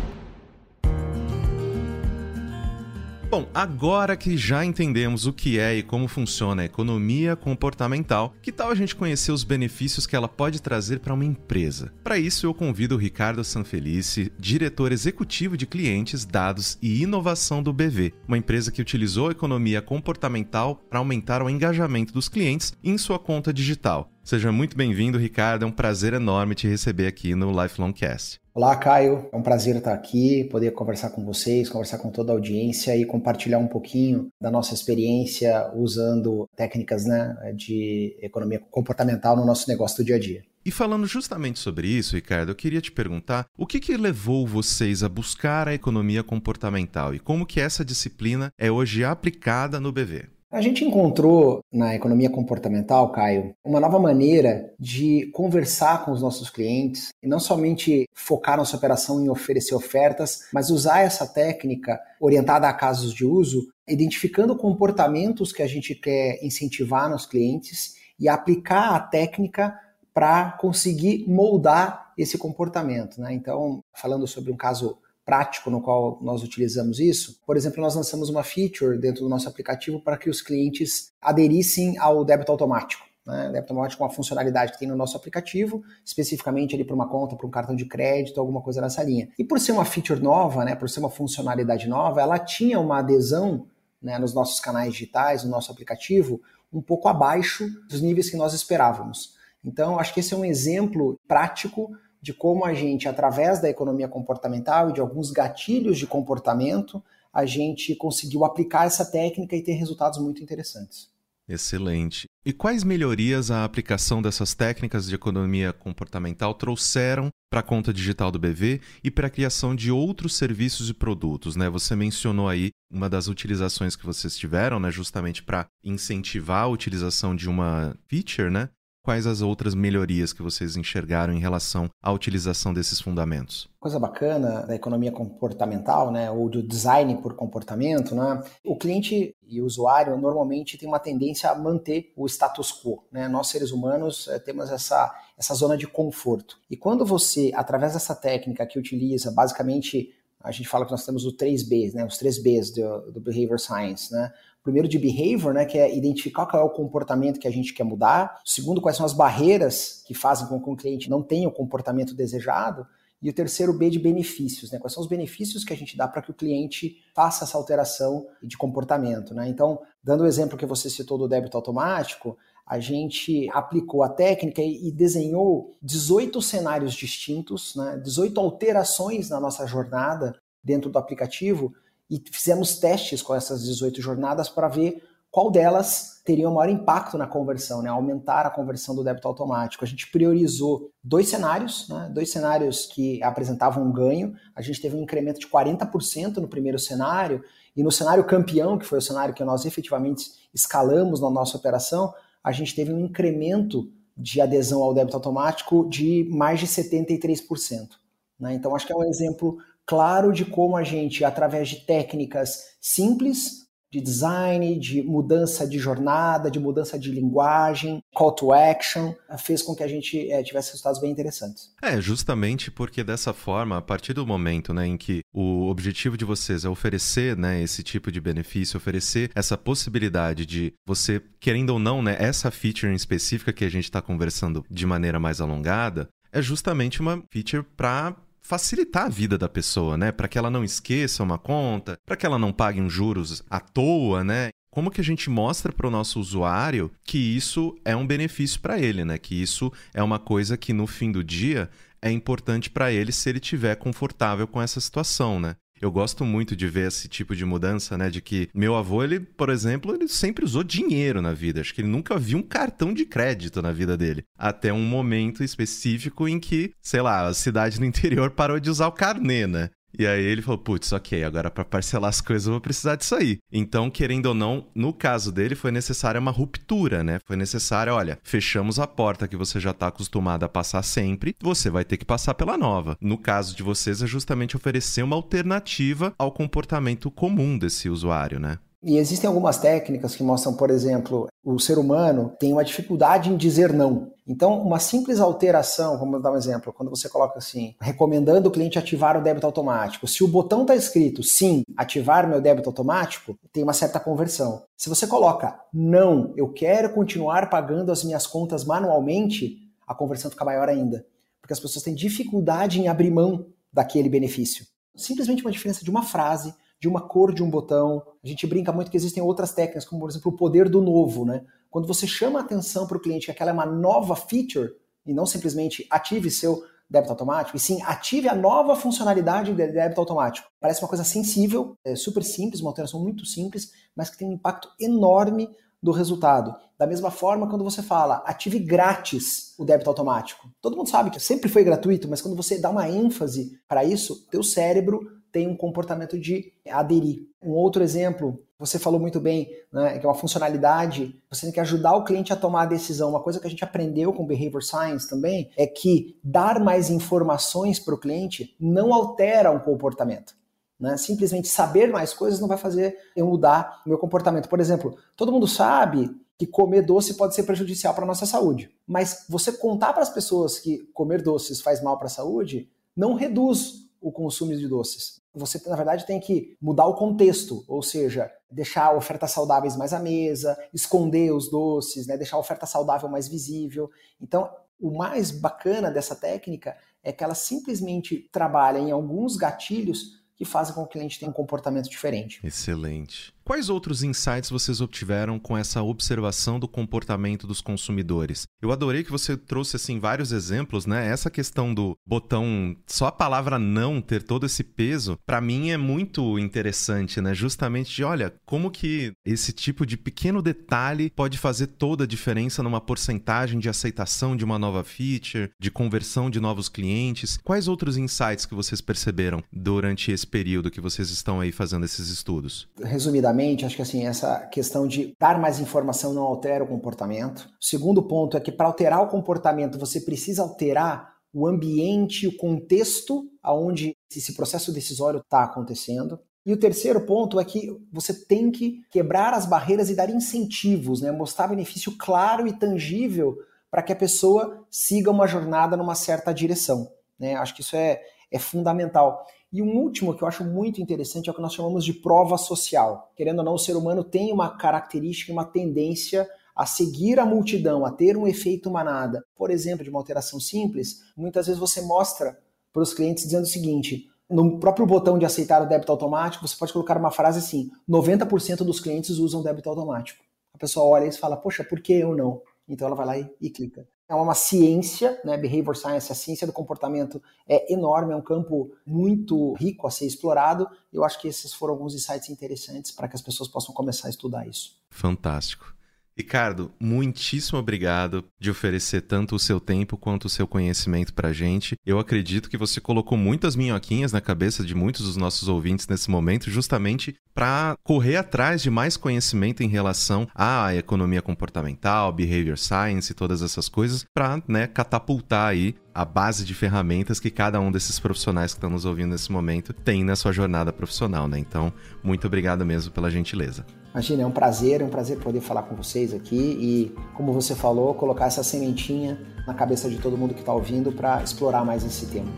Bom, 3.31 3.47
agora 3.53 4.17
que 4.17 4.35
já 4.35 4.65
entendemos 4.65 5.25
o 5.25 5.31
que 5.31 5.57
é 5.57 5.77
e 5.77 5.81
como 5.81 6.05
funciona 6.09 6.63
a 6.63 6.65
economia 6.65 7.33
comportamental, 7.33 8.35
que 8.41 8.51
tal 8.51 8.69
a 8.69 8.75
gente 8.75 8.93
conhecer 8.93 9.31
os 9.31 9.45
benefícios 9.45 10.05
que 10.05 10.17
ela 10.17 10.27
pode 10.27 10.61
trazer 10.61 10.99
para 10.99 11.13
uma 11.13 11.23
empresa? 11.23 11.93
Para 12.03 12.19
isso, 12.19 12.45
eu 12.45 12.53
convido 12.53 12.95
o 12.95 12.97
Ricardo 12.97 13.41
Sanfelice, 13.41 14.33
diretor 14.37 14.91
executivo 14.91 15.55
de 15.55 15.65
clientes, 15.65 16.25
dados 16.25 16.77
e 16.81 17.03
inovação 17.03 17.63
do 17.63 17.71
BV, 17.71 18.13
uma 18.27 18.37
empresa 18.37 18.69
que 18.69 18.81
utilizou 18.81 19.29
a 19.29 19.31
economia 19.31 19.81
comportamental 19.81 20.75
para 20.89 20.99
aumentar 20.99 21.41
o 21.41 21.49
engajamento 21.49 22.13
dos 22.13 22.27
clientes 22.27 22.73
em 22.83 22.97
sua 22.97 23.17
conta 23.17 23.53
digital. 23.53 24.11
Seja 24.25 24.51
muito 24.51 24.75
bem-vindo, 24.75 25.17
Ricardo. 25.17 25.63
É 25.63 25.65
um 25.65 25.71
prazer 25.71 26.11
enorme 26.11 26.53
te 26.53 26.67
receber 26.67 27.07
aqui 27.07 27.33
no 27.33 27.49
Lifelong 27.63 27.93
Cast. 27.93 28.40
Olá, 28.53 28.75
Caio. 28.75 29.29
É 29.31 29.37
um 29.37 29.41
prazer 29.41 29.77
estar 29.77 29.93
aqui, 29.93 30.43
poder 30.51 30.71
conversar 30.71 31.11
com 31.11 31.23
vocês, 31.23 31.69
conversar 31.69 31.99
com 31.99 32.11
toda 32.11 32.33
a 32.33 32.35
audiência 32.35 32.97
e 32.97 33.05
compartilhar 33.05 33.59
um 33.59 33.67
pouquinho 33.67 34.27
da 34.41 34.51
nossa 34.51 34.73
experiência 34.73 35.71
usando 35.73 36.49
técnicas 36.53 37.05
né, 37.05 37.53
de 37.55 38.13
economia 38.21 38.59
comportamental 38.59 39.37
no 39.37 39.45
nosso 39.45 39.69
negócio 39.69 40.03
do 40.03 40.05
dia 40.05 40.17
a 40.17 40.19
dia. 40.19 40.43
E 40.65 40.69
falando 40.69 41.07
justamente 41.07 41.59
sobre 41.59 41.87
isso, 41.87 42.13
Ricardo, 42.13 42.49
eu 42.49 42.55
queria 42.55 42.81
te 42.81 42.91
perguntar 42.91 43.45
o 43.57 43.65
que, 43.65 43.79
que 43.79 43.95
levou 43.95 44.45
vocês 44.45 45.01
a 45.01 45.07
buscar 45.07 45.69
a 45.69 45.73
economia 45.73 46.21
comportamental 46.21 47.15
e 47.15 47.19
como 47.19 47.45
que 47.45 47.61
essa 47.61 47.85
disciplina 47.85 48.51
é 48.59 48.69
hoje 48.69 49.05
aplicada 49.05 49.79
no 49.79 49.93
BV? 49.93 50.40
A 50.51 50.59
gente 50.59 50.83
encontrou 50.83 51.63
na 51.71 51.95
economia 51.95 52.29
comportamental, 52.29 53.09
Caio, 53.13 53.55
uma 53.63 53.79
nova 53.79 53.97
maneira 53.97 54.73
de 54.77 55.27
conversar 55.27 56.03
com 56.03 56.11
os 56.11 56.21
nossos 56.21 56.49
clientes 56.49 57.13
e 57.23 57.27
não 57.27 57.39
somente 57.39 58.05
focar 58.13 58.57
nossa 58.57 58.75
operação 58.75 59.23
em 59.23 59.29
oferecer 59.29 59.73
ofertas, 59.73 60.49
mas 60.53 60.69
usar 60.69 61.03
essa 61.03 61.25
técnica 61.25 61.97
orientada 62.19 62.67
a 62.67 62.73
casos 62.73 63.13
de 63.13 63.25
uso, 63.25 63.71
identificando 63.87 64.57
comportamentos 64.57 65.53
que 65.53 65.63
a 65.63 65.67
gente 65.67 65.95
quer 65.95 66.43
incentivar 66.43 67.09
nos 67.09 67.25
clientes 67.25 67.95
e 68.19 68.27
aplicar 68.27 68.93
a 68.93 68.99
técnica 68.99 69.73
para 70.13 70.51
conseguir 70.59 71.23
moldar 71.29 72.11
esse 72.17 72.37
comportamento. 72.37 73.21
Né? 73.21 73.33
Então, 73.33 73.81
falando 73.93 74.27
sobre 74.27 74.51
um 74.51 74.57
caso 74.57 74.97
prático 75.31 75.69
no 75.69 75.81
qual 75.81 76.19
nós 76.21 76.43
utilizamos 76.43 76.99
isso. 76.99 77.39
Por 77.45 77.55
exemplo, 77.55 77.81
nós 77.81 77.95
lançamos 77.95 78.27
uma 78.27 78.43
feature 78.43 78.97
dentro 78.97 79.23
do 79.23 79.29
nosso 79.29 79.47
aplicativo 79.47 79.97
para 80.01 80.17
que 80.17 80.29
os 80.29 80.41
clientes 80.41 81.13
aderissem 81.21 81.97
ao 81.97 82.25
débito 82.25 82.51
automático. 82.51 83.05
Né? 83.25 83.43
Débito 83.45 83.71
automático 83.71 84.03
é 84.03 84.05
uma 84.05 84.13
funcionalidade 84.13 84.73
que 84.73 84.79
tem 84.79 84.89
no 84.89 84.95
nosso 84.97 85.15
aplicativo, 85.15 85.81
especificamente 86.03 86.75
ali 86.75 86.83
para 86.83 86.93
uma 86.93 87.07
conta, 87.07 87.37
para 87.37 87.47
um 87.47 87.49
cartão 87.49 87.77
de 87.77 87.85
crédito, 87.85 88.41
alguma 88.41 88.61
coisa 88.61 88.81
nessa 88.81 89.01
linha. 89.03 89.29
E 89.39 89.43
por 89.45 89.57
ser 89.57 89.71
uma 89.71 89.85
feature 89.85 90.19
nova, 90.19 90.65
né, 90.65 90.75
por 90.75 90.89
ser 90.89 90.99
uma 90.99 91.09
funcionalidade 91.09 91.87
nova, 91.87 92.19
ela 92.19 92.37
tinha 92.37 92.77
uma 92.77 92.99
adesão 92.99 93.67
né, 94.01 94.19
nos 94.19 94.33
nossos 94.33 94.59
canais 94.59 94.91
digitais, 94.91 95.45
no 95.45 95.49
nosso 95.49 95.71
aplicativo, 95.71 96.41
um 96.73 96.81
pouco 96.81 97.07
abaixo 97.07 97.69
dos 97.87 98.01
níveis 98.01 98.29
que 98.29 98.35
nós 98.35 98.53
esperávamos. 98.53 99.33
Então, 99.63 99.97
acho 99.97 100.13
que 100.13 100.19
esse 100.19 100.33
é 100.33 100.37
um 100.37 100.43
exemplo 100.43 101.17
prático 101.25 101.89
de 102.21 102.33
como 102.33 102.65
a 102.65 102.73
gente, 102.73 103.07
através 103.07 103.61
da 103.61 103.69
economia 103.69 104.07
comportamental 104.07 104.89
e 104.89 104.93
de 104.93 105.01
alguns 105.01 105.31
gatilhos 105.31 105.97
de 105.97 106.05
comportamento, 106.05 107.01
a 107.33 107.45
gente 107.45 107.95
conseguiu 107.95 108.45
aplicar 108.45 108.85
essa 108.85 109.05
técnica 109.05 109.55
e 109.55 109.63
ter 109.63 109.73
resultados 109.73 110.19
muito 110.19 110.43
interessantes. 110.43 111.09
Excelente. 111.47 112.27
E 112.45 112.53
quais 112.53 112.83
melhorias 112.83 113.51
a 113.51 113.65
aplicação 113.65 114.21
dessas 114.21 114.53
técnicas 114.53 115.07
de 115.07 115.15
economia 115.15 115.73
comportamental 115.73 116.53
trouxeram 116.53 117.29
para 117.49 117.59
a 117.59 117.63
conta 117.63 117.93
digital 117.93 118.31
do 118.31 118.39
BV 118.39 118.79
e 119.03 119.11
para 119.11 119.27
a 119.27 119.29
criação 119.29 119.75
de 119.75 119.91
outros 119.91 120.35
serviços 120.35 120.89
e 120.89 120.93
produtos? 120.93 121.55
Né? 121.55 121.69
Você 121.69 121.95
mencionou 121.95 122.47
aí 122.47 122.69
uma 122.89 123.09
das 123.09 123.27
utilizações 123.27 123.95
que 123.95 124.05
vocês 124.05 124.37
tiveram, 124.37 124.79
né? 124.79 124.89
justamente 124.91 125.43
para 125.43 125.67
incentivar 125.83 126.63
a 126.63 126.67
utilização 126.67 127.35
de 127.35 127.49
uma 127.49 127.97
feature, 128.07 128.49
né? 128.49 128.69
Quais 129.03 129.25
as 129.25 129.41
outras 129.41 129.73
melhorias 129.73 130.31
que 130.31 130.43
vocês 130.43 130.77
enxergaram 130.77 131.33
em 131.33 131.39
relação 131.39 131.89
à 132.03 132.11
utilização 132.11 132.71
desses 132.71 133.01
fundamentos? 133.01 133.67
Coisa 133.79 133.99
bacana 133.99 134.61
da 134.67 134.75
economia 134.75 135.11
comportamental, 135.11 136.11
né, 136.11 136.29
ou 136.29 136.47
do 136.47 136.61
design 136.61 137.19
por 137.19 137.33
comportamento, 137.33 138.13
né? 138.13 138.43
O 138.63 138.77
cliente 138.77 139.35
e 139.47 139.59
o 139.59 139.65
usuário 139.65 140.15
normalmente 140.17 140.77
tem 140.77 140.87
uma 140.87 140.99
tendência 140.99 141.49
a 141.49 141.55
manter 141.57 142.13
o 142.15 142.27
status 142.27 142.71
quo, 142.71 143.03
né? 143.11 143.27
Nós 143.27 143.47
seres 143.47 143.71
humanos 143.71 144.27
é, 144.27 144.37
temos 144.37 144.69
essa 144.69 145.11
essa 145.35 145.55
zona 145.55 145.75
de 145.75 145.87
conforto. 145.87 146.59
E 146.69 146.77
quando 146.77 147.03
você, 147.03 147.51
através 147.55 147.93
dessa 147.93 148.13
técnica 148.13 148.67
que 148.67 148.77
utiliza 148.77 149.31
basicamente 149.31 150.13
a 150.43 150.51
gente 150.51 150.67
fala 150.67 150.85
que 150.85 150.91
nós 150.91 151.05
temos 151.05 151.25
os 151.25 151.33
três 151.33 151.63
Bs, 151.63 151.93
né? 151.93 152.05
Os 152.05 152.17
três 152.17 152.37
Bs 152.37 152.71
do, 152.71 153.11
do 153.11 153.21
Behavior 153.21 153.59
Science, 153.59 154.11
né? 154.11 154.31
Primeiro 154.63 154.87
de 154.87 154.97
behavior, 154.97 155.53
né, 155.53 155.65
que 155.65 155.77
é 155.77 155.95
identificar 155.95 156.45
qual 156.45 156.61
é 156.61 156.65
o 156.65 156.69
comportamento 156.69 157.39
que 157.39 157.47
a 157.47 157.51
gente 157.51 157.73
quer 157.73 157.83
mudar. 157.83 158.39
Segundo, 158.45 158.81
quais 158.81 158.97
são 158.97 159.05
as 159.05 159.13
barreiras 159.13 160.03
que 160.05 160.13
fazem 160.13 160.47
com 160.47 160.61
que 160.61 160.69
o 160.69 160.75
cliente 160.75 161.09
não 161.09 161.21
tenha 161.21 161.47
o 161.47 161.51
comportamento 161.51 162.13
desejado. 162.13 162.85
E 163.21 163.29
o 163.29 163.33
terceiro 163.33 163.71
B 163.71 163.89
de 163.89 163.99
benefícios, 163.99 164.71
né? 164.71 164.79
Quais 164.79 164.93
são 164.93 165.03
os 165.03 165.07
benefícios 165.07 165.63
que 165.63 165.71
a 165.71 165.77
gente 165.77 165.95
dá 165.95 166.07
para 166.07 166.23
que 166.23 166.31
o 166.31 166.33
cliente 166.33 166.97
faça 167.13 167.43
essa 167.43 167.55
alteração 167.55 168.25
de 168.41 168.57
comportamento, 168.57 169.35
né? 169.35 169.47
Então, 169.47 169.79
dando 170.03 170.23
o 170.23 170.27
exemplo 170.27 170.57
que 170.57 170.65
você 170.65 170.89
citou 170.89 171.19
do 171.19 171.27
débito 171.27 171.55
automático, 171.55 172.35
a 172.65 172.79
gente 172.79 173.47
aplicou 173.51 174.01
a 174.01 174.09
técnica 174.09 174.61
e 174.63 174.91
desenhou 174.91 175.71
18 175.83 176.41
cenários 176.41 176.95
distintos, 176.95 177.75
né? 177.75 178.01
18 178.03 178.39
alterações 178.39 179.29
na 179.29 179.39
nossa 179.39 179.67
jornada 179.67 180.35
dentro 180.63 180.89
do 180.89 180.97
aplicativo 180.97 181.71
e 182.11 182.21
fizemos 182.29 182.77
testes 182.77 183.21
com 183.21 183.33
essas 183.33 183.63
18 183.63 184.01
jornadas 184.01 184.49
para 184.49 184.67
ver 184.67 185.01
qual 185.31 185.49
delas 185.49 186.21
teria 186.25 186.49
o 186.49 186.53
maior 186.53 186.69
impacto 186.69 187.17
na 187.17 187.25
conversão, 187.25 187.81
né? 187.81 187.89
aumentar 187.89 188.45
a 188.45 188.49
conversão 188.49 188.93
do 188.93 189.01
débito 189.01 189.29
automático. 189.29 189.85
A 189.85 189.87
gente 189.87 190.11
priorizou 190.11 190.91
dois 191.01 191.29
cenários, 191.29 191.87
né? 191.87 192.11
dois 192.13 192.29
cenários 192.29 192.85
que 192.85 193.23
apresentavam 193.23 193.85
um 193.85 193.93
ganho. 193.93 194.35
A 194.53 194.61
gente 194.61 194.81
teve 194.81 194.97
um 194.97 195.01
incremento 195.01 195.39
de 195.39 195.47
40% 195.47 196.37
no 196.37 196.49
primeiro 196.49 196.77
cenário, 196.77 197.41
e 197.75 197.81
no 197.81 197.91
cenário 197.91 198.25
campeão, 198.25 198.77
que 198.77 198.85
foi 198.85 198.97
o 198.97 199.01
cenário 199.01 199.33
que 199.33 199.43
nós 199.43 199.65
efetivamente 199.65 200.31
escalamos 200.53 201.21
na 201.21 201.29
nossa 201.29 201.55
operação, 201.55 202.13
a 202.43 202.51
gente 202.51 202.75
teve 202.75 202.91
um 202.91 202.99
incremento 202.99 203.89
de 204.17 204.41
adesão 204.41 204.83
ao 204.83 204.93
débito 204.93 205.15
automático 205.15 205.87
de 205.89 206.27
mais 206.29 206.59
de 206.59 206.67
73%. 206.67 207.91
Né? 208.39 208.53
Então, 208.53 208.75
acho 208.75 208.85
que 208.85 208.91
é 208.91 208.95
um 208.95 209.03
exemplo 209.03 209.57
claro 209.91 210.31
de 210.31 210.45
como 210.45 210.77
a 210.77 210.85
gente, 210.85 211.25
através 211.25 211.67
de 211.67 211.85
técnicas 211.85 212.63
simples, 212.79 213.67
de 213.91 213.99
design, 213.99 214.79
de 214.79 215.03
mudança 215.03 215.67
de 215.67 215.77
jornada, 215.77 216.49
de 216.49 216.61
mudança 216.61 216.97
de 216.97 217.11
linguagem, 217.11 218.01
call 218.15 218.31
to 218.31 218.53
action, 218.53 219.13
fez 219.37 219.61
com 219.61 219.75
que 219.75 219.83
a 219.83 219.89
gente 219.89 220.31
é, 220.31 220.41
tivesse 220.41 220.69
resultados 220.69 221.01
bem 221.01 221.11
interessantes. 221.11 221.73
É, 221.81 221.99
justamente 221.99 222.71
porque 222.71 223.03
dessa 223.03 223.33
forma, 223.33 223.79
a 223.79 223.81
partir 223.81 224.13
do 224.13 224.25
momento 224.25 224.73
né, 224.73 224.87
em 224.87 224.95
que 224.95 225.23
o 225.33 225.67
objetivo 225.67 226.15
de 226.15 226.23
vocês 226.23 226.63
é 226.63 226.69
oferecer 226.69 227.35
né, 227.35 227.61
esse 227.61 227.83
tipo 227.83 228.09
de 228.09 228.21
benefício, 228.21 228.77
oferecer 228.77 229.29
essa 229.35 229.57
possibilidade 229.57 230.45
de 230.45 230.73
você, 230.87 231.21
querendo 231.37 231.71
ou 231.71 231.79
não, 231.79 232.01
né, 232.01 232.15
essa 232.17 232.49
feature 232.49 232.93
em 232.93 232.95
específica 232.95 233.51
que 233.51 233.65
a 233.65 233.69
gente 233.69 233.83
está 233.83 234.01
conversando 234.01 234.63
de 234.71 234.85
maneira 234.85 235.19
mais 235.19 235.41
alongada, 235.41 236.07
é 236.31 236.41
justamente 236.41 237.01
uma 237.01 237.21
feature 237.29 237.65
para 237.75 238.15
facilitar 238.41 239.05
a 239.05 239.09
vida 239.09 239.37
da 239.37 239.47
pessoa, 239.47 239.97
né? 239.97 240.11
Para 240.11 240.27
que 240.27 240.37
ela 240.37 240.49
não 240.49 240.63
esqueça 240.63 241.23
uma 241.23 241.37
conta, 241.37 241.97
para 242.05 242.15
que 242.15 242.25
ela 242.25 242.39
não 242.39 242.51
pague 242.51 242.81
uns 242.81 242.91
juros 242.91 243.43
à 243.49 243.59
toa, 243.59 244.23
né? 244.23 244.49
como 244.71 244.89
que 244.89 245.01
a 245.01 245.03
gente 245.03 245.29
mostra 245.29 245.71
para 245.71 245.85
o 245.85 245.91
nosso 245.91 246.19
usuário 246.19 246.89
que 247.03 247.17
isso 247.17 247.77
é 247.83 247.93
um 247.93 248.07
benefício 248.07 248.59
para 248.61 248.79
ele, 248.79 249.03
né? 249.03 249.17
Que 249.17 249.35
isso 249.35 249.71
é 249.93 250.01
uma 250.01 250.17
coisa 250.17 250.57
que 250.57 250.71
no 250.71 250.87
fim 250.87 251.11
do 251.11 251.23
dia 251.23 251.69
é 252.01 252.09
importante 252.09 252.69
para 252.69 252.91
ele 252.91 253.11
se 253.11 253.29
ele 253.29 253.37
estiver 253.37 253.75
confortável 253.75 254.47
com 254.47 254.61
essa 254.61 254.79
situação, 254.79 255.39
né? 255.39 255.55
Eu 255.81 255.91
gosto 255.91 256.23
muito 256.23 256.55
de 256.55 256.67
ver 256.67 256.89
esse 256.89 257.07
tipo 257.07 257.35
de 257.35 257.43
mudança, 257.43 257.97
né? 257.97 258.09
De 258.09 258.21
que 258.21 258.49
meu 258.53 258.75
avô, 258.75 259.03
ele, 259.03 259.19
por 259.19 259.49
exemplo, 259.49 259.95
ele 259.95 260.07
sempre 260.07 260.45
usou 260.45 260.63
dinheiro 260.63 261.21
na 261.21 261.33
vida. 261.33 261.59
Acho 261.59 261.73
que 261.73 261.81
ele 261.81 261.87
nunca 261.87 262.19
viu 262.19 262.37
um 262.37 262.43
cartão 262.43 262.93
de 262.93 263.03
crédito 263.03 263.61
na 263.63 263.71
vida 263.71 263.97
dele. 263.97 264.23
Até 264.37 264.71
um 264.71 264.83
momento 264.83 265.43
específico 265.43 266.27
em 266.27 266.39
que, 266.39 266.71
sei 266.81 267.01
lá, 267.01 267.27
a 267.27 267.33
cidade 267.33 267.79
no 267.79 267.85
interior 267.87 268.29
parou 268.29 268.59
de 268.59 268.69
usar 268.69 268.87
o 268.87 268.91
carnê, 268.91 269.47
né? 269.47 269.71
E 269.97 270.05
aí 270.05 270.23
ele 270.23 270.41
falou: 270.41 270.57
putz, 270.57 270.91
ok, 270.91 271.23
agora 271.23 271.51
para 271.51 271.65
parcelar 271.65 272.09
as 272.09 272.21
coisas 272.21 272.47
eu 272.47 272.53
vou 272.53 272.61
precisar 272.61 272.95
disso 272.95 273.15
aí. 273.15 273.39
Então, 273.51 273.89
querendo 273.89 274.27
ou 274.27 274.33
não, 274.33 274.67
no 274.73 274.93
caso 274.93 275.31
dele 275.31 275.55
foi 275.55 275.71
necessária 275.71 276.19
uma 276.19 276.31
ruptura, 276.31 277.03
né? 277.03 277.19
Foi 277.25 277.35
necessária, 277.35 277.93
olha, 277.93 278.19
fechamos 278.23 278.79
a 278.79 278.87
porta 278.87 279.27
que 279.27 279.37
você 279.37 279.59
já 279.59 279.71
está 279.71 279.87
acostumado 279.87 280.43
a 280.43 280.49
passar 280.49 280.83
sempre, 280.83 281.35
você 281.41 281.69
vai 281.69 281.83
ter 281.83 281.97
que 281.97 282.05
passar 282.05 282.33
pela 282.33 282.57
nova. 282.57 282.97
No 283.01 283.17
caso 283.17 283.55
de 283.55 283.63
vocês, 283.63 284.01
é 284.01 284.07
justamente 284.07 284.55
oferecer 284.55 285.03
uma 285.03 285.15
alternativa 285.15 286.13
ao 286.17 286.31
comportamento 286.31 287.11
comum 287.11 287.57
desse 287.57 287.89
usuário, 287.89 288.39
né? 288.39 288.57
E 288.83 288.97
existem 288.97 289.27
algumas 289.27 289.59
técnicas 289.59 290.15
que 290.15 290.23
mostram, 290.23 290.55
por 290.55 290.71
exemplo, 290.71 291.27
o 291.43 291.59
ser 291.59 291.77
humano 291.77 292.35
tem 292.39 292.51
uma 292.51 292.63
dificuldade 292.63 293.29
em 293.29 293.37
dizer 293.37 293.71
não. 293.71 294.11
Então, 294.27 294.59
uma 294.59 294.79
simples 294.79 295.19
alteração, 295.19 295.99
vamos 295.99 296.21
dar 296.21 296.31
um 296.31 296.37
exemplo, 296.37 296.73
quando 296.73 296.89
você 296.89 297.07
coloca 297.07 297.37
assim, 297.37 297.75
recomendando 297.79 298.49
o 298.49 298.51
cliente 298.51 298.79
ativar 298.79 299.15
o 299.15 299.21
débito 299.21 299.45
automático. 299.45 300.07
Se 300.07 300.23
o 300.23 300.27
botão 300.27 300.61
está 300.61 300.75
escrito 300.75 301.21
sim, 301.21 301.63
ativar 301.77 302.27
meu 302.27 302.41
débito 302.41 302.69
automático, 302.69 303.37
tem 303.53 303.61
uma 303.61 303.73
certa 303.73 303.99
conversão. 303.99 304.63
Se 304.75 304.89
você 304.89 305.05
coloca 305.05 305.59
não, 305.71 306.33
eu 306.35 306.51
quero 306.51 306.91
continuar 306.91 307.51
pagando 307.51 307.91
as 307.91 308.03
minhas 308.03 308.25
contas 308.25 308.65
manualmente, 308.65 309.59
a 309.87 309.93
conversão 309.93 310.31
fica 310.31 310.45
maior 310.45 310.69
ainda. 310.69 311.05
Porque 311.39 311.53
as 311.53 311.59
pessoas 311.59 311.83
têm 311.83 311.93
dificuldade 311.93 312.79
em 312.79 312.87
abrir 312.87 313.11
mão 313.11 313.45
daquele 313.71 314.09
benefício. 314.09 314.65
Simplesmente 314.95 315.43
uma 315.43 315.51
diferença 315.51 315.83
de 315.83 315.89
uma 315.89 316.03
frase, 316.03 316.53
de 316.81 316.87
uma 316.87 316.99
cor 316.99 317.31
de 317.31 317.43
um 317.43 317.49
botão. 317.49 318.01
A 318.23 318.27
gente 318.27 318.47
brinca 318.47 318.71
muito 318.71 318.89
que 318.89 318.97
existem 318.97 319.21
outras 319.21 319.53
técnicas, 319.53 319.85
como 319.85 320.01
por 320.01 320.09
exemplo 320.09 320.31
o 320.31 320.35
poder 320.35 320.67
do 320.67 320.81
novo, 320.81 321.23
né? 321.23 321.45
Quando 321.69 321.87
você 321.87 322.07
chama 322.07 322.39
a 322.39 322.41
atenção 322.41 322.87
para 322.87 322.97
o 322.97 322.99
cliente 322.99 323.27
que 323.27 323.31
aquela 323.31 323.51
é 323.51 323.53
uma 323.53 323.67
nova 323.67 324.15
feature 324.15 324.73
e 325.05 325.13
não 325.13 325.27
simplesmente 325.27 325.85
ative 325.91 326.31
seu 326.31 326.63
débito 326.89 327.13
automático, 327.13 327.55
e 327.55 327.59
sim 327.59 327.81
ative 327.83 328.27
a 328.27 328.35
nova 328.35 328.75
funcionalidade 328.75 329.53
de 329.53 329.67
débito 329.67 330.01
automático. 330.01 330.49
Parece 330.59 330.81
uma 330.81 330.89
coisa 330.89 331.05
sensível, 331.05 331.77
é 331.85 331.95
super 331.95 332.21
simples, 332.21 332.59
uma 332.59 332.69
alteração 332.69 332.99
muito 332.99 333.25
simples, 333.25 333.71
mas 333.95 334.09
que 334.09 334.17
tem 334.17 334.27
um 334.27 334.33
impacto 334.33 334.67
enorme 334.77 335.47
do 335.81 335.91
resultado. 335.91 336.53
Da 336.77 336.85
mesma 336.85 337.09
forma, 337.09 337.47
quando 337.47 337.63
você 337.63 337.81
fala 337.81 338.23
ative 338.25 338.59
grátis 338.59 339.53
o 339.57 339.63
débito 339.63 339.89
automático. 339.89 340.49
Todo 340.59 340.75
mundo 340.75 340.89
sabe 340.89 341.11
que 341.11 341.19
sempre 341.19 341.47
foi 341.47 341.63
gratuito, 341.63 342.09
mas 342.09 342.21
quando 342.21 342.35
você 342.35 342.59
dá 342.59 342.69
uma 342.69 342.89
ênfase 342.89 343.57
para 343.67 343.85
isso, 343.85 344.27
teu 344.29 344.43
cérebro 344.43 345.20
tem 345.31 345.47
um 345.47 345.55
comportamento 345.55 346.19
de 346.19 346.51
aderir. 346.69 347.27
Um 347.41 347.51
outro 347.51 347.81
exemplo, 347.81 348.43
você 348.59 348.77
falou 348.77 348.99
muito 348.99 349.19
bem, 349.19 349.49
né, 349.71 349.97
que 349.97 350.05
é 350.05 350.09
uma 350.09 350.15
funcionalidade, 350.15 351.19
você 351.29 351.47
tem 351.47 351.51
que 351.51 351.59
ajudar 351.59 351.95
o 351.95 352.03
cliente 352.03 352.31
a 352.31 352.35
tomar 352.35 352.63
a 352.63 352.67
decisão. 352.67 353.09
Uma 353.09 353.23
coisa 353.23 353.39
que 353.39 353.47
a 353.47 353.49
gente 353.49 353.63
aprendeu 353.63 354.13
com 354.13 354.25
Behavior 354.25 354.61
Science 354.61 355.09
também 355.09 355.49
é 355.57 355.65
que 355.65 356.19
dar 356.23 356.59
mais 356.59 356.89
informações 356.89 357.79
para 357.79 357.95
o 357.95 357.99
cliente 357.99 358.55
não 358.59 358.93
altera 358.93 359.51
um 359.51 359.59
comportamento. 359.59 360.35
Né? 360.79 360.97
Simplesmente 360.97 361.47
saber 361.47 361.87
mais 361.87 362.13
coisas 362.13 362.39
não 362.39 362.47
vai 362.47 362.57
fazer 362.57 362.97
eu 363.15 363.25
mudar 363.25 363.81
o 363.85 363.89
meu 363.89 363.97
comportamento. 363.99 364.49
Por 364.49 364.59
exemplo, 364.59 364.97
todo 365.15 365.31
mundo 365.31 365.47
sabe 365.47 366.09
que 366.37 366.47
comer 366.47 366.81
doce 366.81 367.13
pode 367.13 367.35
ser 367.35 367.43
prejudicial 367.43 367.93
para 367.93 368.03
a 368.03 368.07
nossa 368.07 368.25
saúde. 368.25 368.71
Mas 368.87 369.25
você 369.29 369.51
contar 369.51 369.93
para 369.93 370.01
as 370.01 370.09
pessoas 370.09 370.57
que 370.57 370.79
comer 370.91 371.21
doces 371.21 371.61
faz 371.61 371.83
mal 371.83 371.97
para 371.99 372.07
a 372.07 372.09
saúde 372.09 372.67
não 372.95 373.13
reduz 373.13 373.87
o 374.01 374.11
consumo 374.11 374.55
de 374.55 374.67
doces. 374.67 375.20
Você, 375.33 375.61
na 375.67 375.75
verdade, 375.75 376.05
tem 376.05 376.19
que 376.19 376.57
mudar 376.61 376.85
o 376.85 376.95
contexto, 376.95 377.63
ou 377.67 377.81
seja, 377.81 378.29
deixar 378.49 378.95
ofertas 378.95 379.31
saudáveis 379.31 379.77
mais 379.77 379.93
à 379.93 379.99
mesa, 379.99 380.57
esconder 380.73 381.31
os 381.31 381.49
doces, 381.49 382.05
né, 382.05 382.17
deixar 382.17 382.35
a 382.35 382.39
oferta 382.39 382.65
saudável 382.65 383.07
mais 383.07 383.27
visível. 383.27 383.89
Então, 384.19 384.49
o 384.79 384.91
mais 384.97 385.31
bacana 385.31 385.89
dessa 385.89 386.15
técnica 386.15 386.75
é 387.03 387.11
que 387.11 387.23
ela 387.23 387.35
simplesmente 387.35 388.29
trabalha 388.31 388.79
em 388.79 388.91
alguns 388.91 389.37
gatilhos 389.37 390.21
que 390.35 390.43
fazem 390.43 390.73
com 390.73 390.81
que 390.81 390.87
o 390.87 390.91
cliente 390.91 391.19
tenha 391.19 391.29
um 391.29 391.33
comportamento 391.33 391.87
diferente. 391.87 392.45
Excelente. 392.45 393.31
Quais 393.43 393.69
outros 393.69 394.03
insights 394.03 394.49
vocês 394.49 394.81
obtiveram 394.81 395.39
com 395.39 395.57
essa 395.57 395.81
observação 395.81 396.59
do 396.59 396.67
comportamento 396.67 397.47
dos 397.47 397.59
consumidores? 397.59 398.45
Eu 398.61 398.71
adorei 398.71 399.03
que 399.03 399.11
você 399.11 399.35
trouxe 399.35 399.75
assim 399.75 399.99
vários 399.99 400.31
exemplos, 400.31 400.85
né? 400.85 401.07
Essa 401.07 401.29
questão 401.29 401.73
do 401.73 401.97
botão, 402.05 402.75
só 402.85 403.07
a 403.07 403.11
palavra 403.11 403.57
não 403.57 403.99
ter 403.99 404.21
todo 404.21 404.45
esse 404.45 404.63
peso, 404.63 405.17
para 405.25 405.41
mim 405.41 405.71
é 405.71 405.77
muito 405.77 406.37
interessante, 406.37 407.19
né? 407.19 407.33
Justamente 407.33 407.93
de, 407.95 408.03
olha, 408.03 408.33
como 408.45 408.69
que 408.69 409.11
esse 409.25 409.51
tipo 409.51 409.85
de 409.85 409.97
pequeno 409.97 410.41
detalhe 410.41 411.09
pode 411.09 411.37
fazer 411.37 411.67
toda 411.67 412.03
a 412.03 412.07
diferença 412.07 412.61
numa 412.61 412.79
porcentagem 412.79 413.59
de 413.59 413.69
aceitação 413.69 414.35
de 414.35 414.45
uma 414.45 414.59
nova 414.59 414.83
feature, 414.83 415.49
de 415.59 415.71
conversão 415.71 416.29
de 416.29 416.39
novos 416.39 416.69
clientes. 416.69 417.39
Quais 417.43 417.67
outros 417.67 417.97
insights 417.97 418.45
que 418.45 418.55
vocês 418.55 418.81
perceberam 418.81 419.43
durante 419.51 420.11
esse 420.11 420.27
período 420.27 420.71
que 420.71 420.79
vocês 420.79 421.09
estão 421.09 421.39
aí 421.39 421.51
fazendo 421.51 421.85
esses 421.85 422.09
estudos? 422.09 422.67
Resumidamente, 422.79 423.30
acho 423.65 423.75
que 423.75 423.81
assim, 423.81 424.05
essa 424.05 424.47
questão 424.47 424.87
de 424.87 425.13
dar 425.19 425.39
mais 425.39 425.59
informação 425.59 426.13
não 426.13 426.23
altera 426.23 426.63
o 426.63 426.67
comportamento. 426.67 427.49
O 427.59 427.65
segundo 427.65 428.03
ponto 428.03 428.37
é 428.37 428.39
que 428.39 428.51
para 428.51 428.67
alterar 428.67 429.01
o 429.01 429.07
comportamento, 429.07 429.79
você 429.79 430.01
precisa 430.01 430.41
alterar 430.41 431.11
o 431.33 431.47
ambiente, 431.47 432.27
o 432.27 432.35
contexto 432.35 433.29
aonde 433.41 433.95
esse 434.15 434.33
processo 434.33 434.71
decisório 434.71 435.19
está 435.19 435.43
acontecendo. 435.43 436.19
E 436.45 436.51
o 436.51 436.57
terceiro 436.57 437.01
ponto 437.01 437.39
é 437.39 437.45
que 437.45 437.69
você 437.91 438.13
tem 438.13 438.51
que 438.51 438.81
quebrar 438.89 439.33
as 439.33 439.45
barreiras 439.45 439.89
e 439.89 439.95
dar 439.95 440.09
incentivos, 440.09 441.01
né? 441.01 441.11
mostrar 441.11 441.47
benefício 441.47 441.95
claro 441.97 442.47
e 442.47 442.53
tangível 442.53 443.37
para 443.69 443.83
que 443.83 443.93
a 443.93 443.95
pessoa 443.95 444.65
siga 444.69 445.11
uma 445.11 445.27
jornada 445.27 445.77
numa 445.77 445.95
certa 445.95 446.33
direção. 446.33 446.91
Né? 447.19 447.35
Acho 447.35 447.55
que 447.55 447.61
isso 447.61 447.75
é, 447.75 448.01
é 448.31 448.39
fundamental. 448.39 449.25
E 449.51 449.61
um 449.61 449.77
último 449.77 450.15
que 450.15 450.23
eu 450.23 450.27
acho 450.27 450.45
muito 450.45 450.81
interessante 450.81 451.27
é 451.27 451.31
o 451.31 451.35
que 451.35 451.41
nós 451.41 451.53
chamamos 451.53 451.83
de 451.83 451.93
prova 451.93 452.37
social. 452.37 453.11
Querendo 453.17 453.39
ou 453.39 453.45
não, 453.45 453.53
o 453.55 453.59
ser 453.59 453.75
humano 453.75 454.01
tem 454.01 454.31
uma 454.31 454.57
característica, 454.57 455.31
uma 455.31 455.43
tendência 455.43 456.27
a 456.55 456.65
seguir 456.65 457.19
a 457.19 457.25
multidão, 457.25 457.85
a 457.85 457.91
ter 457.91 458.15
um 458.15 458.27
efeito 458.27 458.71
manada. 458.71 459.25
Por 459.35 459.51
exemplo, 459.51 459.83
de 459.83 459.89
uma 459.89 459.99
alteração 459.99 460.39
simples, 460.39 461.01
muitas 461.17 461.47
vezes 461.47 461.59
você 461.59 461.81
mostra 461.81 462.39
para 462.71 462.81
os 462.81 462.93
clientes 462.93 463.25
dizendo 463.25 463.43
o 463.43 463.47
seguinte: 463.47 464.07
no 464.29 464.57
próprio 464.57 464.85
botão 464.85 465.19
de 465.19 465.25
aceitar 465.25 465.61
o 465.61 465.67
débito 465.67 465.91
automático, 465.91 466.47
você 466.47 466.55
pode 466.55 466.71
colocar 466.71 466.97
uma 466.97 467.11
frase 467.11 467.39
assim: 467.39 467.69
90% 467.89 468.63
dos 468.63 468.79
clientes 468.79 469.17
usam 469.17 469.43
débito 469.43 469.69
automático. 469.69 470.23
A 470.53 470.57
pessoa 470.57 470.85
olha 470.85 471.07
e 471.07 471.11
fala: 471.11 471.35
Poxa, 471.35 471.61
por 471.61 471.81
que 471.81 471.93
eu 471.93 472.15
não? 472.15 472.41
Então 472.69 472.87
ela 472.87 472.95
vai 472.95 473.05
lá 473.05 473.17
e, 473.17 473.29
e 473.41 473.49
clica 473.49 473.85
é 474.11 474.21
uma 474.21 474.35
ciência, 474.35 475.19
né? 475.23 475.37
Behavior 475.37 475.75
Science, 475.75 476.11
a 476.11 476.15
ciência 476.15 476.45
do 476.45 476.51
comportamento 476.51 477.21
é 477.47 477.71
enorme, 477.73 478.11
é 478.11 478.15
um 478.15 478.21
campo 478.21 478.71
muito 478.85 479.53
rico 479.53 479.87
a 479.87 479.91
ser 479.91 480.05
explorado. 480.05 480.67
Eu 480.91 481.05
acho 481.05 481.19
que 481.19 481.29
esses 481.29 481.53
foram 481.53 481.75
alguns 481.75 481.95
insights 481.95 482.29
interessantes 482.29 482.91
para 482.91 483.07
que 483.07 483.15
as 483.15 483.21
pessoas 483.21 483.47
possam 483.47 483.73
começar 483.73 484.07
a 484.07 484.09
estudar 484.09 484.45
isso. 484.45 484.75
Fantástico. 484.89 485.73
Ricardo, 486.17 486.71
muitíssimo 486.79 487.57
obrigado 487.57 488.23
de 488.39 488.51
oferecer 488.51 489.01
tanto 489.01 489.35
o 489.35 489.39
seu 489.39 489.59
tempo 489.59 489.97
quanto 489.97 490.25
o 490.25 490.29
seu 490.29 490.45
conhecimento 490.45 491.13
para 491.13 491.31
gente. 491.31 491.75
Eu 491.85 491.99
acredito 491.99 492.49
que 492.49 492.57
você 492.57 492.81
colocou 492.81 493.17
muitas 493.17 493.55
minhoquinhas 493.55 494.11
na 494.11 494.19
cabeça 494.19 494.63
de 494.63 494.75
muitos 494.75 495.05
dos 495.05 495.15
nossos 495.15 495.47
ouvintes 495.47 495.87
nesse 495.87 496.11
momento, 496.11 496.51
justamente 496.51 497.15
para 497.33 497.75
correr 497.81 498.17
atrás 498.17 498.61
de 498.61 498.69
mais 498.69 498.97
conhecimento 498.97 499.63
em 499.63 499.67
relação 499.67 500.27
à 500.35 500.75
economia 500.75 501.21
comportamental, 501.21 502.11
behavior 502.11 502.57
science 502.57 503.11
e 503.11 503.15
todas 503.15 503.41
essas 503.41 503.69
coisas, 503.69 504.05
para 504.13 504.43
né, 504.47 504.67
catapultar 504.67 505.49
aí 505.49 505.75
a 505.93 506.03
base 506.03 506.45
de 506.45 506.53
ferramentas 506.53 507.19
que 507.19 507.29
cada 507.29 507.59
um 507.59 507.71
desses 507.71 507.99
profissionais 507.99 508.51
que 508.51 508.57
estão 508.57 508.69
nos 508.69 508.85
ouvindo 508.85 509.11
nesse 509.11 509.31
momento 509.31 509.73
tem 509.73 510.03
na 510.03 510.15
sua 510.15 510.31
jornada 510.31 510.71
profissional, 510.73 511.27
né? 511.27 511.39
Então, 511.39 511.71
muito 512.03 512.27
obrigado 512.27 512.65
mesmo 512.65 512.91
pela 512.91 513.09
gentileza. 513.09 513.65
Imagina, 513.93 514.23
é 514.23 514.25
um 514.25 514.31
prazer, 514.31 514.81
é 514.81 514.85
um 514.85 514.89
prazer 514.89 515.17
poder 515.19 515.41
falar 515.41 515.63
com 515.63 515.75
vocês 515.75 516.13
aqui 516.13 516.37
e, 516.37 516.95
como 517.13 517.33
você 517.33 517.53
falou, 517.53 517.93
colocar 517.93 518.25
essa 518.25 518.41
sementinha 518.41 519.19
na 519.45 519.53
cabeça 519.53 519.89
de 519.89 519.97
todo 519.97 520.17
mundo 520.17 520.33
que 520.33 520.39
está 520.39 520.53
ouvindo 520.53 520.93
para 520.93 521.21
explorar 521.21 521.65
mais 521.65 521.83
esse 521.83 522.05
tema. 522.05 522.31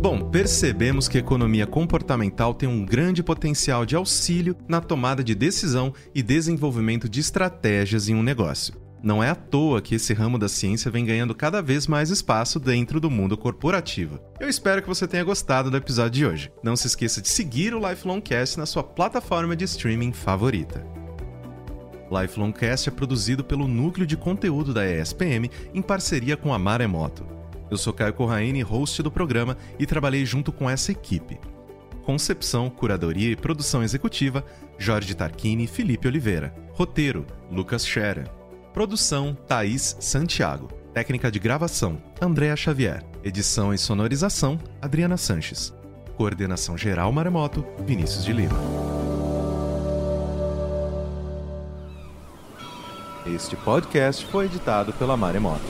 Bom, 0.00 0.28
percebemos 0.30 1.06
que 1.06 1.16
a 1.16 1.20
economia 1.20 1.64
comportamental 1.64 2.52
tem 2.52 2.68
um 2.68 2.84
grande 2.84 3.22
potencial 3.22 3.86
de 3.86 3.94
auxílio 3.94 4.56
na 4.66 4.80
tomada 4.80 5.22
de 5.22 5.32
decisão 5.32 5.94
e 6.12 6.24
desenvolvimento 6.24 7.08
de 7.08 7.20
estratégias 7.20 8.08
em 8.08 8.16
um 8.16 8.22
negócio. 8.22 8.81
Não 9.02 9.20
é 9.20 9.30
à 9.30 9.34
toa 9.34 9.82
que 9.82 9.96
esse 9.96 10.14
ramo 10.14 10.38
da 10.38 10.48
ciência 10.48 10.88
vem 10.88 11.04
ganhando 11.04 11.34
cada 11.34 11.60
vez 11.60 11.88
mais 11.88 12.08
espaço 12.08 12.60
dentro 12.60 13.00
do 13.00 13.10
mundo 13.10 13.36
corporativo. 13.36 14.20
Eu 14.38 14.48
espero 14.48 14.80
que 14.80 14.86
você 14.86 15.08
tenha 15.08 15.24
gostado 15.24 15.72
do 15.72 15.76
episódio 15.76 16.12
de 16.12 16.26
hoje. 16.26 16.52
Não 16.62 16.76
se 16.76 16.86
esqueça 16.86 17.20
de 17.20 17.28
seguir 17.28 17.74
o 17.74 17.90
Lifelong 17.90 18.20
Cast 18.20 18.56
na 18.56 18.64
sua 18.64 18.84
plataforma 18.84 19.56
de 19.56 19.64
streaming 19.64 20.12
favorita. 20.12 20.86
Lifelong 22.12 22.52
Cast 22.52 22.90
é 22.90 22.92
produzido 22.92 23.42
pelo 23.42 23.66
Núcleo 23.66 24.06
de 24.06 24.16
Conteúdo 24.16 24.72
da 24.72 24.86
ESPM 24.86 25.50
em 25.74 25.82
parceria 25.82 26.36
com 26.36 26.54
a 26.54 26.58
Maremoto. 26.58 27.26
Eu 27.68 27.78
sou 27.78 27.92
Caio 27.92 28.12
Corraine, 28.12 28.62
host 28.62 29.02
do 29.02 29.10
programa, 29.10 29.56
e 29.80 29.86
trabalhei 29.86 30.24
junto 30.24 30.52
com 30.52 30.70
essa 30.70 30.92
equipe. 30.92 31.40
Concepção, 32.04 32.70
curadoria 32.70 33.30
e 33.30 33.36
produção 33.36 33.82
executiva, 33.82 34.44
Jorge 34.78 35.14
Tarquini 35.14 35.64
e 35.64 35.68
Felipe 35.68 36.06
Oliveira. 36.06 36.54
Roteiro, 36.74 37.26
Lucas 37.50 37.84
Scherer. 37.84 38.41
Produção, 38.72 39.36
Thaís 39.46 39.96
Santiago. 40.00 40.68
Técnica 40.94 41.30
de 41.30 41.38
gravação, 41.38 41.98
Andréa 42.20 42.56
Xavier. 42.56 43.04
Edição 43.22 43.72
e 43.72 43.76
sonorização, 43.76 44.58
Adriana 44.80 45.18
Sanches. 45.18 45.74
Coordenação 46.16 46.76
geral 46.76 47.12
Maremoto, 47.12 47.64
Vinícius 47.84 48.24
de 48.24 48.32
Lima. 48.32 48.58
Este 53.26 53.56
podcast 53.56 54.24
foi 54.26 54.46
editado 54.46 54.92
pela 54.94 55.18
Maremoto. 55.18 55.60